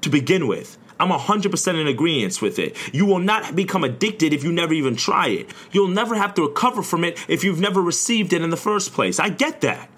to 0.00 0.10
begin 0.10 0.46
with. 0.46 0.76
I'm 1.00 1.08
100% 1.08 1.80
in 1.80 1.86
agreement 1.86 2.40
with 2.40 2.58
it. 2.58 2.76
You 2.94 3.06
will 3.06 3.18
not 3.18 3.56
become 3.56 3.84
addicted 3.84 4.32
if 4.32 4.44
you 4.44 4.52
never 4.52 4.72
even 4.74 4.96
try 4.96 5.28
it. 5.28 5.50
You'll 5.72 5.88
never 5.88 6.14
have 6.14 6.34
to 6.34 6.42
recover 6.42 6.82
from 6.82 7.04
it 7.04 7.18
if 7.28 7.42
you've 7.42 7.58
never 7.58 7.80
received 7.80 8.32
it 8.32 8.42
in 8.42 8.50
the 8.50 8.56
first 8.56 8.92
place. 8.92 9.18
I 9.18 9.30
get 9.30 9.62
that. 9.62 9.88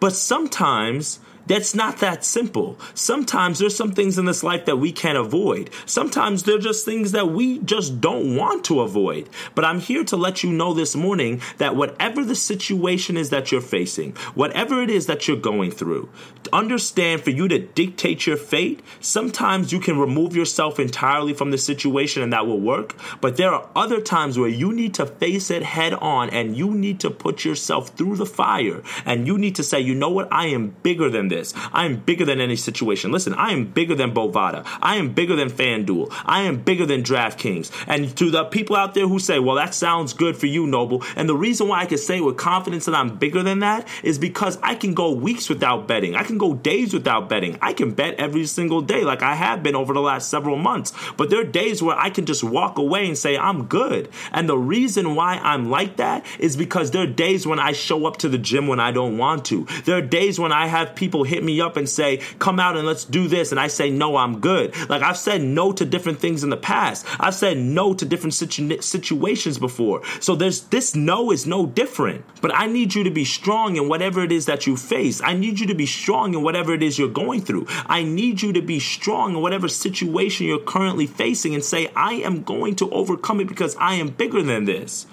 But 0.00 0.14
sometimes 0.14 1.20
that's 1.46 1.74
not 1.74 1.98
that 1.98 2.24
simple. 2.24 2.78
Sometimes 2.94 3.58
there's 3.58 3.76
some 3.76 3.92
things 3.92 4.18
in 4.18 4.24
this 4.24 4.42
life 4.42 4.64
that 4.66 4.76
we 4.76 4.92
can't 4.92 5.18
avoid. 5.18 5.70
Sometimes 5.86 6.44
they're 6.44 6.58
just 6.58 6.84
things 6.84 7.12
that 7.12 7.30
we 7.30 7.58
just 7.60 8.00
don't 8.00 8.36
want 8.36 8.64
to 8.66 8.80
avoid. 8.80 9.28
But 9.54 9.64
I'm 9.64 9.80
here 9.80 10.04
to 10.04 10.16
let 10.16 10.42
you 10.42 10.52
know 10.52 10.72
this 10.72 10.94
morning 10.94 11.40
that 11.58 11.76
whatever 11.76 12.24
the 12.24 12.36
situation 12.36 13.16
is 13.16 13.30
that 13.30 13.50
you're 13.50 13.60
facing, 13.60 14.12
whatever 14.34 14.82
it 14.82 14.90
is 14.90 15.06
that 15.06 15.26
you're 15.26 15.36
going 15.36 15.70
through, 15.70 16.08
understand 16.52 17.22
for 17.22 17.30
you 17.30 17.48
to 17.48 17.58
dictate 17.58 18.26
your 18.26 18.36
fate, 18.36 18.80
sometimes 19.00 19.72
you 19.72 19.80
can 19.80 19.98
remove 19.98 20.36
yourself 20.36 20.78
entirely 20.78 21.34
from 21.34 21.50
the 21.50 21.58
situation 21.58 22.22
and 22.22 22.32
that 22.32 22.46
will 22.46 22.60
work. 22.60 22.94
But 23.20 23.36
there 23.36 23.52
are 23.52 23.68
other 23.74 24.00
times 24.00 24.38
where 24.38 24.48
you 24.48 24.72
need 24.72 24.94
to 24.94 25.06
face 25.06 25.50
it 25.50 25.62
head 25.62 25.94
on 25.94 26.30
and 26.30 26.56
you 26.56 26.72
need 26.72 27.00
to 27.00 27.10
put 27.10 27.44
yourself 27.44 27.88
through 27.90 28.16
the 28.16 28.26
fire 28.26 28.82
and 29.04 29.26
you 29.26 29.38
need 29.38 29.56
to 29.56 29.62
say, 29.62 29.80
you 29.80 29.94
know 29.94 30.10
what? 30.10 30.32
I 30.32 30.46
am 30.46 30.76
bigger 30.82 31.08
than 31.08 31.28
this. 31.32 31.54
I 31.72 31.86
am 31.86 31.96
bigger 31.96 32.24
than 32.24 32.40
any 32.40 32.56
situation. 32.56 33.10
Listen, 33.10 33.34
I 33.34 33.52
am 33.52 33.64
bigger 33.64 33.94
than 33.94 34.12
Bovada. 34.14 34.64
I 34.80 34.96
am 34.96 35.12
bigger 35.12 35.36
than 35.36 35.50
FanDuel. 35.50 36.12
I 36.24 36.42
am 36.42 36.58
bigger 36.58 36.86
than 36.86 37.02
DraftKings. 37.02 37.70
And 37.86 38.14
to 38.16 38.30
the 38.30 38.44
people 38.44 38.76
out 38.76 38.94
there 38.94 39.08
who 39.08 39.18
say, 39.18 39.38
well, 39.38 39.56
that 39.56 39.74
sounds 39.74 40.12
good 40.12 40.36
for 40.36 40.46
you, 40.46 40.66
Noble. 40.66 41.02
And 41.16 41.28
the 41.28 41.36
reason 41.36 41.68
why 41.68 41.80
I 41.80 41.86
can 41.86 41.98
say 41.98 42.20
with 42.20 42.36
confidence 42.36 42.84
that 42.84 42.94
I'm 42.94 43.16
bigger 43.16 43.42
than 43.42 43.60
that 43.60 43.88
is 44.02 44.18
because 44.18 44.58
I 44.62 44.74
can 44.74 44.94
go 44.94 45.12
weeks 45.12 45.48
without 45.48 45.88
betting. 45.88 46.14
I 46.14 46.24
can 46.24 46.38
go 46.38 46.54
days 46.54 46.92
without 46.92 47.28
betting. 47.28 47.58
I 47.62 47.72
can 47.72 47.92
bet 47.92 48.14
every 48.16 48.46
single 48.46 48.80
day 48.80 49.04
like 49.04 49.22
I 49.22 49.34
have 49.34 49.62
been 49.62 49.76
over 49.76 49.92
the 49.92 50.00
last 50.00 50.28
several 50.28 50.56
months. 50.56 50.92
But 51.16 51.30
there 51.30 51.40
are 51.40 51.44
days 51.44 51.82
where 51.82 51.96
I 51.96 52.10
can 52.10 52.26
just 52.26 52.44
walk 52.44 52.78
away 52.78 53.06
and 53.06 53.16
say, 53.16 53.36
I'm 53.36 53.66
good. 53.66 54.08
And 54.32 54.48
the 54.48 54.58
reason 54.58 55.14
why 55.14 55.36
I'm 55.36 55.70
like 55.70 55.96
that 55.96 56.24
is 56.38 56.56
because 56.56 56.90
there 56.90 57.02
are 57.02 57.06
days 57.06 57.46
when 57.46 57.58
I 57.58 57.72
show 57.72 58.06
up 58.06 58.18
to 58.18 58.28
the 58.28 58.38
gym 58.38 58.66
when 58.66 58.80
I 58.80 58.92
don't 58.92 59.18
want 59.18 59.44
to. 59.46 59.66
There 59.84 59.96
are 59.96 60.02
days 60.02 60.38
when 60.38 60.52
I 60.52 60.66
have 60.66 60.94
people 60.94 61.21
hit 61.24 61.42
me 61.42 61.60
up 61.60 61.76
and 61.76 61.88
say, 61.88 62.18
come 62.38 62.58
out 62.58 62.76
and 62.76 62.86
let's 62.86 63.04
do 63.04 63.28
this. 63.28 63.50
And 63.50 63.60
I 63.60 63.68
say, 63.68 63.90
no, 63.90 64.16
I'm 64.16 64.40
good. 64.40 64.74
Like 64.88 65.02
I've 65.02 65.16
said 65.16 65.42
no 65.42 65.72
to 65.72 65.84
different 65.84 66.20
things 66.20 66.44
in 66.44 66.50
the 66.50 66.56
past. 66.56 67.06
I've 67.18 67.34
said 67.34 67.58
no 67.58 67.94
to 67.94 68.04
different 68.04 68.34
situ- 68.34 68.80
situations 68.80 69.58
before. 69.58 70.02
So 70.20 70.34
there's 70.34 70.62
this 70.62 70.94
no 70.94 71.30
is 71.30 71.46
no 71.46 71.66
different. 71.66 72.24
But 72.40 72.54
I 72.54 72.66
need 72.66 72.94
you 72.94 73.04
to 73.04 73.10
be 73.10 73.24
strong 73.24 73.76
in 73.76 73.88
whatever 73.88 74.22
it 74.22 74.32
is 74.32 74.46
that 74.46 74.66
you 74.66 74.76
face. 74.76 75.20
I 75.22 75.34
need 75.34 75.60
you 75.60 75.66
to 75.66 75.74
be 75.74 75.86
strong 75.86 76.34
in 76.34 76.42
whatever 76.42 76.72
it 76.72 76.82
is 76.82 76.98
you're 76.98 77.08
going 77.08 77.42
through. 77.42 77.66
I 77.86 78.02
need 78.02 78.42
you 78.42 78.52
to 78.52 78.62
be 78.62 78.80
strong 78.80 79.34
in 79.34 79.42
whatever 79.42 79.68
situation 79.68 80.46
you're 80.46 80.58
currently 80.58 81.06
facing 81.06 81.54
and 81.54 81.64
say, 81.64 81.90
I 81.94 82.14
am 82.14 82.42
going 82.42 82.76
to 82.76 82.90
overcome 82.90 83.40
it 83.40 83.48
because 83.48 83.76
I 83.76 83.94
am 83.94 84.08
bigger 84.08 84.42
than 84.42 84.64
this. 84.64 85.06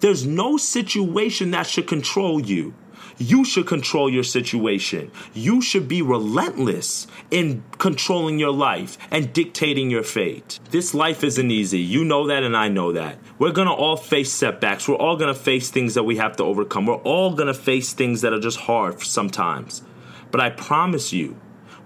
There's 0.00 0.26
no 0.26 0.56
situation 0.56 1.52
that 1.52 1.66
should 1.66 1.86
control 1.86 2.40
you. 2.40 2.74
You 3.22 3.44
should 3.44 3.68
control 3.68 4.10
your 4.10 4.24
situation. 4.24 5.12
You 5.32 5.62
should 5.62 5.86
be 5.86 6.02
relentless 6.02 7.06
in 7.30 7.62
controlling 7.78 8.40
your 8.40 8.50
life 8.50 8.98
and 9.12 9.32
dictating 9.32 9.90
your 9.90 10.02
fate. 10.02 10.58
This 10.70 10.92
life 10.92 11.22
isn't 11.22 11.50
easy. 11.50 11.78
You 11.78 12.04
know 12.04 12.26
that, 12.26 12.42
and 12.42 12.56
I 12.56 12.66
know 12.66 12.90
that. 12.92 13.18
We're 13.38 13.52
gonna 13.52 13.72
all 13.72 13.96
face 13.96 14.32
setbacks. 14.32 14.88
We're 14.88 14.96
all 14.96 15.16
gonna 15.16 15.34
face 15.34 15.70
things 15.70 15.94
that 15.94 16.02
we 16.02 16.16
have 16.16 16.36
to 16.38 16.44
overcome. 16.44 16.86
We're 16.86 16.94
all 16.96 17.32
gonna 17.32 17.54
face 17.54 17.92
things 17.92 18.22
that 18.22 18.32
are 18.32 18.40
just 18.40 18.58
hard 18.58 19.00
sometimes. 19.02 19.82
But 20.32 20.40
I 20.40 20.50
promise 20.50 21.12
you, 21.12 21.36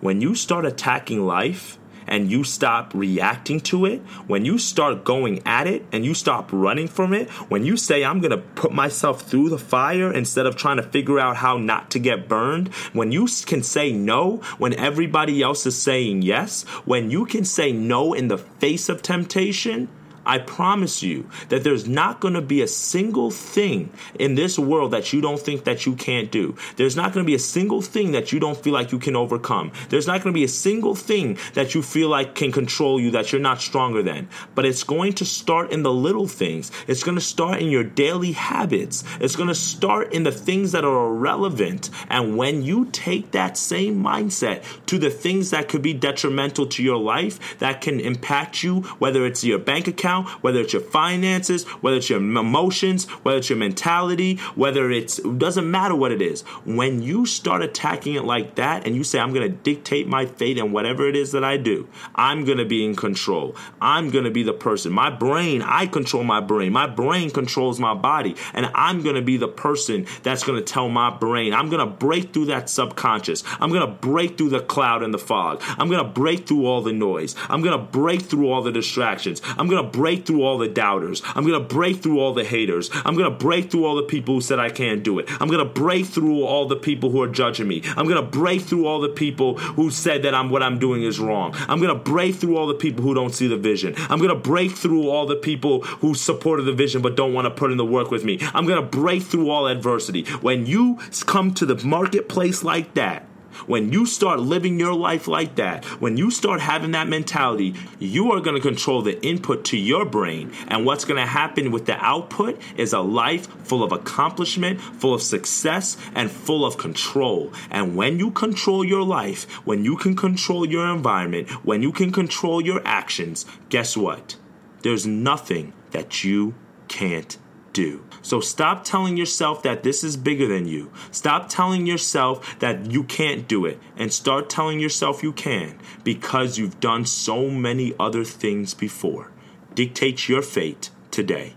when 0.00 0.22
you 0.22 0.34
start 0.34 0.64
attacking 0.64 1.26
life, 1.26 1.78
and 2.06 2.30
you 2.30 2.44
stop 2.44 2.92
reacting 2.94 3.60
to 3.60 3.86
it, 3.86 4.00
when 4.26 4.44
you 4.44 4.58
start 4.58 5.04
going 5.04 5.42
at 5.46 5.66
it 5.66 5.84
and 5.92 6.04
you 6.04 6.14
stop 6.14 6.50
running 6.52 6.88
from 6.88 7.12
it, 7.12 7.28
when 7.50 7.64
you 7.64 7.76
say, 7.76 8.04
I'm 8.04 8.20
going 8.20 8.30
to 8.30 8.38
put 8.38 8.72
myself 8.72 9.22
through 9.22 9.50
the 9.50 9.58
fire 9.58 10.12
instead 10.12 10.46
of 10.46 10.56
trying 10.56 10.76
to 10.76 10.82
figure 10.82 11.18
out 11.18 11.36
how 11.36 11.58
not 11.58 11.90
to 11.90 11.98
get 11.98 12.28
burned, 12.28 12.68
when 12.92 13.12
you 13.12 13.26
can 13.46 13.62
say 13.62 13.92
no 13.92 14.36
when 14.58 14.74
everybody 14.74 15.42
else 15.42 15.66
is 15.66 15.80
saying 15.80 16.22
yes, 16.22 16.64
when 16.84 17.10
you 17.10 17.26
can 17.26 17.44
say 17.44 17.72
no 17.72 18.12
in 18.12 18.28
the 18.28 18.38
face 18.38 18.88
of 18.88 19.02
temptation, 19.02 19.88
I 20.26 20.38
promise 20.38 21.02
you 21.02 21.30
that 21.48 21.62
there's 21.62 21.88
not 21.88 22.20
going 22.20 22.34
to 22.34 22.42
be 22.42 22.60
a 22.60 22.68
single 22.68 23.30
thing 23.30 23.92
in 24.18 24.34
this 24.34 24.58
world 24.58 24.90
that 24.90 25.12
you 25.12 25.20
don't 25.20 25.40
think 25.40 25.64
that 25.64 25.86
you 25.86 25.94
can't 25.94 26.30
do. 26.32 26.56
There's 26.76 26.96
not 26.96 27.12
going 27.12 27.24
to 27.24 27.26
be 27.26 27.36
a 27.36 27.38
single 27.38 27.80
thing 27.80 28.12
that 28.12 28.32
you 28.32 28.40
don't 28.40 28.58
feel 28.58 28.74
like 28.74 28.90
you 28.90 28.98
can 28.98 29.14
overcome. 29.14 29.70
There's 29.88 30.06
not 30.08 30.22
going 30.22 30.34
to 30.34 30.38
be 30.38 30.44
a 30.44 30.48
single 30.48 30.96
thing 30.96 31.38
that 31.54 31.74
you 31.74 31.82
feel 31.82 32.08
like 32.08 32.34
can 32.34 32.50
control 32.50 33.00
you 33.00 33.12
that 33.12 33.30
you're 33.30 33.40
not 33.40 33.60
stronger 33.60 34.02
than. 34.02 34.28
But 34.56 34.66
it's 34.66 34.82
going 34.82 35.12
to 35.14 35.24
start 35.24 35.70
in 35.70 35.84
the 35.84 35.92
little 35.92 36.26
things. 36.26 36.72
It's 36.88 37.04
going 37.04 37.16
to 37.16 37.20
start 37.20 37.60
in 37.60 37.68
your 37.68 37.84
daily 37.84 38.32
habits. 38.32 39.04
It's 39.20 39.36
going 39.36 39.48
to 39.48 39.54
start 39.54 40.12
in 40.12 40.24
the 40.24 40.32
things 40.32 40.72
that 40.72 40.84
are 40.84 41.06
irrelevant. 41.06 41.90
And 42.08 42.36
when 42.36 42.62
you 42.62 42.86
take 42.86 43.30
that 43.30 43.56
same 43.56 44.02
mindset 44.02 44.64
to 44.86 44.98
the 44.98 45.10
things 45.10 45.50
that 45.50 45.68
could 45.68 45.82
be 45.82 45.94
detrimental 45.94 46.66
to 46.66 46.82
your 46.82 46.98
life, 46.98 47.58
that 47.58 47.80
can 47.80 48.00
impact 48.00 48.62
you, 48.62 48.80
whether 48.98 49.24
it's 49.24 49.44
your 49.44 49.58
bank 49.58 49.86
account, 49.86 50.15
whether 50.22 50.60
it's 50.60 50.72
your 50.72 50.82
finances, 50.82 51.64
whether 51.82 51.96
it's 51.96 52.10
your 52.10 52.18
emotions, 52.18 53.04
whether 53.22 53.38
it's 53.38 53.50
your 53.50 53.58
mentality, 53.58 54.36
whether 54.54 54.90
it's 54.90 55.18
it 55.18 55.38
doesn't 55.38 55.70
matter 55.70 55.94
what 55.94 56.12
it 56.12 56.22
is. 56.22 56.42
When 56.64 57.02
you 57.02 57.26
start 57.26 57.62
attacking 57.62 58.14
it 58.14 58.24
like 58.24 58.56
that 58.56 58.86
and 58.86 58.94
you 58.94 59.04
say, 59.04 59.18
I'm 59.18 59.32
going 59.32 59.50
to 59.50 59.56
dictate 59.56 60.06
my 60.06 60.26
fate 60.26 60.58
and 60.58 60.72
whatever 60.72 61.08
it 61.08 61.16
is 61.16 61.32
that 61.32 61.44
I 61.44 61.56
do, 61.56 61.88
I'm 62.14 62.44
going 62.44 62.58
to 62.58 62.64
be 62.64 62.84
in 62.84 62.94
control. 62.94 63.56
I'm 63.80 64.10
going 64.10 64.24
to 64.24 64.30
be 64.30 64.42
the 64.42 64.52
person. 64.52 64.92
My 64.92 65.10
brain, 65.10 65.62
I 65.62 65.86
control 65.86 66.24
my 66.24 66.40
brain. 66.40 66.72
My 66.72 66.86
brain 66.86 67.30
controls 67.30 67.78
my 67.78 67.94
body. 67.94 68.36
And 68.54 68.70
I'm 68.74 69.02
going 69.02 69.16
to 69.16 69.22
be 69.22 69.36
the 69.36 69.48
person 69.48 70.06
that's 70.22 70.44
going 70.44 70.58
to 70.58 70.64
tell 70.64 70.88
my 70.88 71.10
brain, 71.10 71.52
I'm 71.52 71.68
going 71.68 71.86
to 71.86 71.92
break 71.92 72.32
through 72.32 72.46
that 72.46 72.70
subconscious. 72.70 73.42
I'm 73.60 73.70
going 73.70 73.80
to 73.80 73.92
break 73.92 74.38
through 74.38 74.50
the 74.50 74.60
cloud 74.60 75.02
and 75.02 75.12
the 75.12 75.18
fog. 75.18 75.62
I'm 75.78 75.88
going 75.88 76.02
to 76.02 76.10
break 76.10 76.46
through 76.46 76.66
all 76.66 76.82
the 76.82 76.92
noise. 76.92 77.34
I'm 77.48 77.62
going 77.62 77.78
to 77.78 77.84
break 77.84 78.22
through 78.22 78.50
all 78.50 78.62
the 78.62 78.72
distractions. 78.72 79.42
I'm 79.58 79.68
going 79.68 79.84
to 79.84 79.90
break 79.90 80.05
break 80.06 80.24
through 80.24 80.44
all 80.44 80.56
the 80.56 80.68
doubters. 80.68 81.20
I'm 81.34 81.44
going 81.44 81.60
to 81.60 81.74
break 81.74 82.00
through 82.00 82.20
all 82.20 82.32
the 82.32 82.44
haters. 82.44 82.90
I'm 83.04 83.16
going 83.16 83.28
to 83.28 83.36
break 83.36 83.72
through 83.72 83.86
all 83.86 83.96
the 83.96 84.04
people 84.04 84.34
who 84.34 84.40
said 84.40 84.60
I 84.60 84.70
can't 84.70 85.02
do 85.02 85.18
it. 85.18 85.28
I'm 85.40 85.48
going 85.48 85.58
to 85.58 85.64
break 85.64 86.06
through 86.06 86.44
all 86.44 86.68
the 86.68 86.76
people 86.76 87.10
who 87.10 87.20
are 87.22 87.26
judging 87.26 87.66
me. 87.66 87.82
I'm 87.96 88.06
going 88.06 88.14
to 88.14 88.22
break 88.22 88.62
through 88.62 88.86
all 88.86 89.00
the 89.00 89.08
people 89.08 89.58
who 89.58 89.90
said 89.90 90.22
that 90.22 90.32
I'm 90.32 90.48
what 90.48 90.62
I'm 90.62 90.78
doing 90.78 91.02
is 91.02 91.18
wrong. 91.18 91.56
I'm 91.66 91.80
going 91.80 91.92
to 91.92 92.00
break 92.00 92.36
through 92.36 92.56
all 92.56 92.68
the 92.68 92.74
people 92.74 93.02
who 93.02 93.14
don't 93.14 93.34
see 93.34 93.48
the 93.48 93.56
vision. 93.56 93.96
I'm 94.08 94.20
going 94.20 94.30
to 94.30 94.36
break 94.36 94.70
through 94.70 95.10
all 95.10 95.26
the 95.26 95.34
people 95.34 95.82
who 95.82 96.14
supported 96.14 96.66
the 96.66 96.72
vision 96.72 97.02
but 97.02 97.16
don't 97.16 97.34
want 97.34 97.46
to 97.46 97.50
put 97.50 97.72
in 97.72 97.76
the 97.76 97.84
work 97.84 98.12
with 98.12 98.24
me. 98.24 98.38
I'm 98.54 98.64
going 98.64 98.80
to 98.80 98.86
break 98.86 99.24
through 99.24 99.50
all 99.50 99.66
adversity. 99.66 100.22
When 100.40 100.66
you 100.66 101.00
come 101.24 101.52
to 101.54 101.66
the 101.66 101.84
marketplace 101.84 102.62
like 102.62 102.94
that, 102.94 103.26
when 103.66 103.92
you 103.92 104.06
start 104.06 104.40
living 104.40 104.78
your 104.78 104.94
life 104.94 105.26
like 105.28 105.56
that, 105.56 105.84
when 106.00 106.16
you 106.16 106.30
start 106.30 106.60
having 106.60 106.92
that 106.92 107.08
mentality, 107.08 107.74
you 107.98 108.32
are 108.32 108.40
going 108.40 108.56
to 108.56 108.62
control 108.62 109.02
the 109.02 109.20
input 109.24 109.64
to 109.66 109.76
your 109.76 110.04
brain. 110.04 110.52
And 110.68 110.84
what's 110.84 111.04
going 111.04 111.20
to 111.20 111.26
happen 111.26 111.70
with 111.70 111.86
the 111.86 111.96
output 112.04 112.60
is 112.76 112.92
a 112.92 113.00
life 113.00 113.46
full 113.66 113.82
of 113.82 113.92
accomplishment, 113.92 114.80
full 114.80 115.14
of 115.14 115.22
success, 115.22 115.96
and 116.14 116.30
full 116.30 116.64
of 116.64 116.78
control. 116.78 117.52
And 117.70 117.96
when 117.96 118.18
you 118.18 118.30
control 118.30 118.84
your 118.84 119.02
life, 119.02 119.50
when 119.66 119.84
you 119.84 119.96
can 119.96 120.16
control 120.16 120.66
your 120.66 120.88
environment, 120.88 121.48
when 121.64 121.82
you 121.82 121.92
can 121.92 122.12
control 122.12 122.60
your 122.60 122.82
actions, 122.84 123.46
guess 123.68 123.96
what? 123.96 124.36
There's 124.82 125.06
nothing 125.06 125.72
that 125.90 126.22
you 126.22 126.54
can't 126.88 127.36
do. 127.72 128.04
So 128.26 128.40
stop 128.40 128.82
telling 128.82 129.16
yourself 129.16 129.62
that 129.62 129.84
this 129.84 130.02
is 130.02 130.16
bigger 130.16 130.48
than 130.48 130.66
you. 130.66 130.90
Stop 131.12 131.48
telling 131.48 131.86
yourself 131.86 132.58
that 132.58 132.90
you 132.90 133.04
can't 133.04 133.46
do 133.46 133.64
it 133.66 133.78
and 133.96 134.12
start 134.12 134.50
telling 134.50 134.80
yourself 134.80 135.22
you 135.22 135.32
can 135.32 135.78
because 136.02 136.58
you've 136.58 136.80
done 136.80 137.04
so 137.04 137.48
many 137.48 137.94
other 138.00 138.24
things 138.24 138.74
before. 138.74 139.30
Dictate 139.76 140.28
your 140.28 140.42
fate 140.42 140.90
today. 141.12 141.54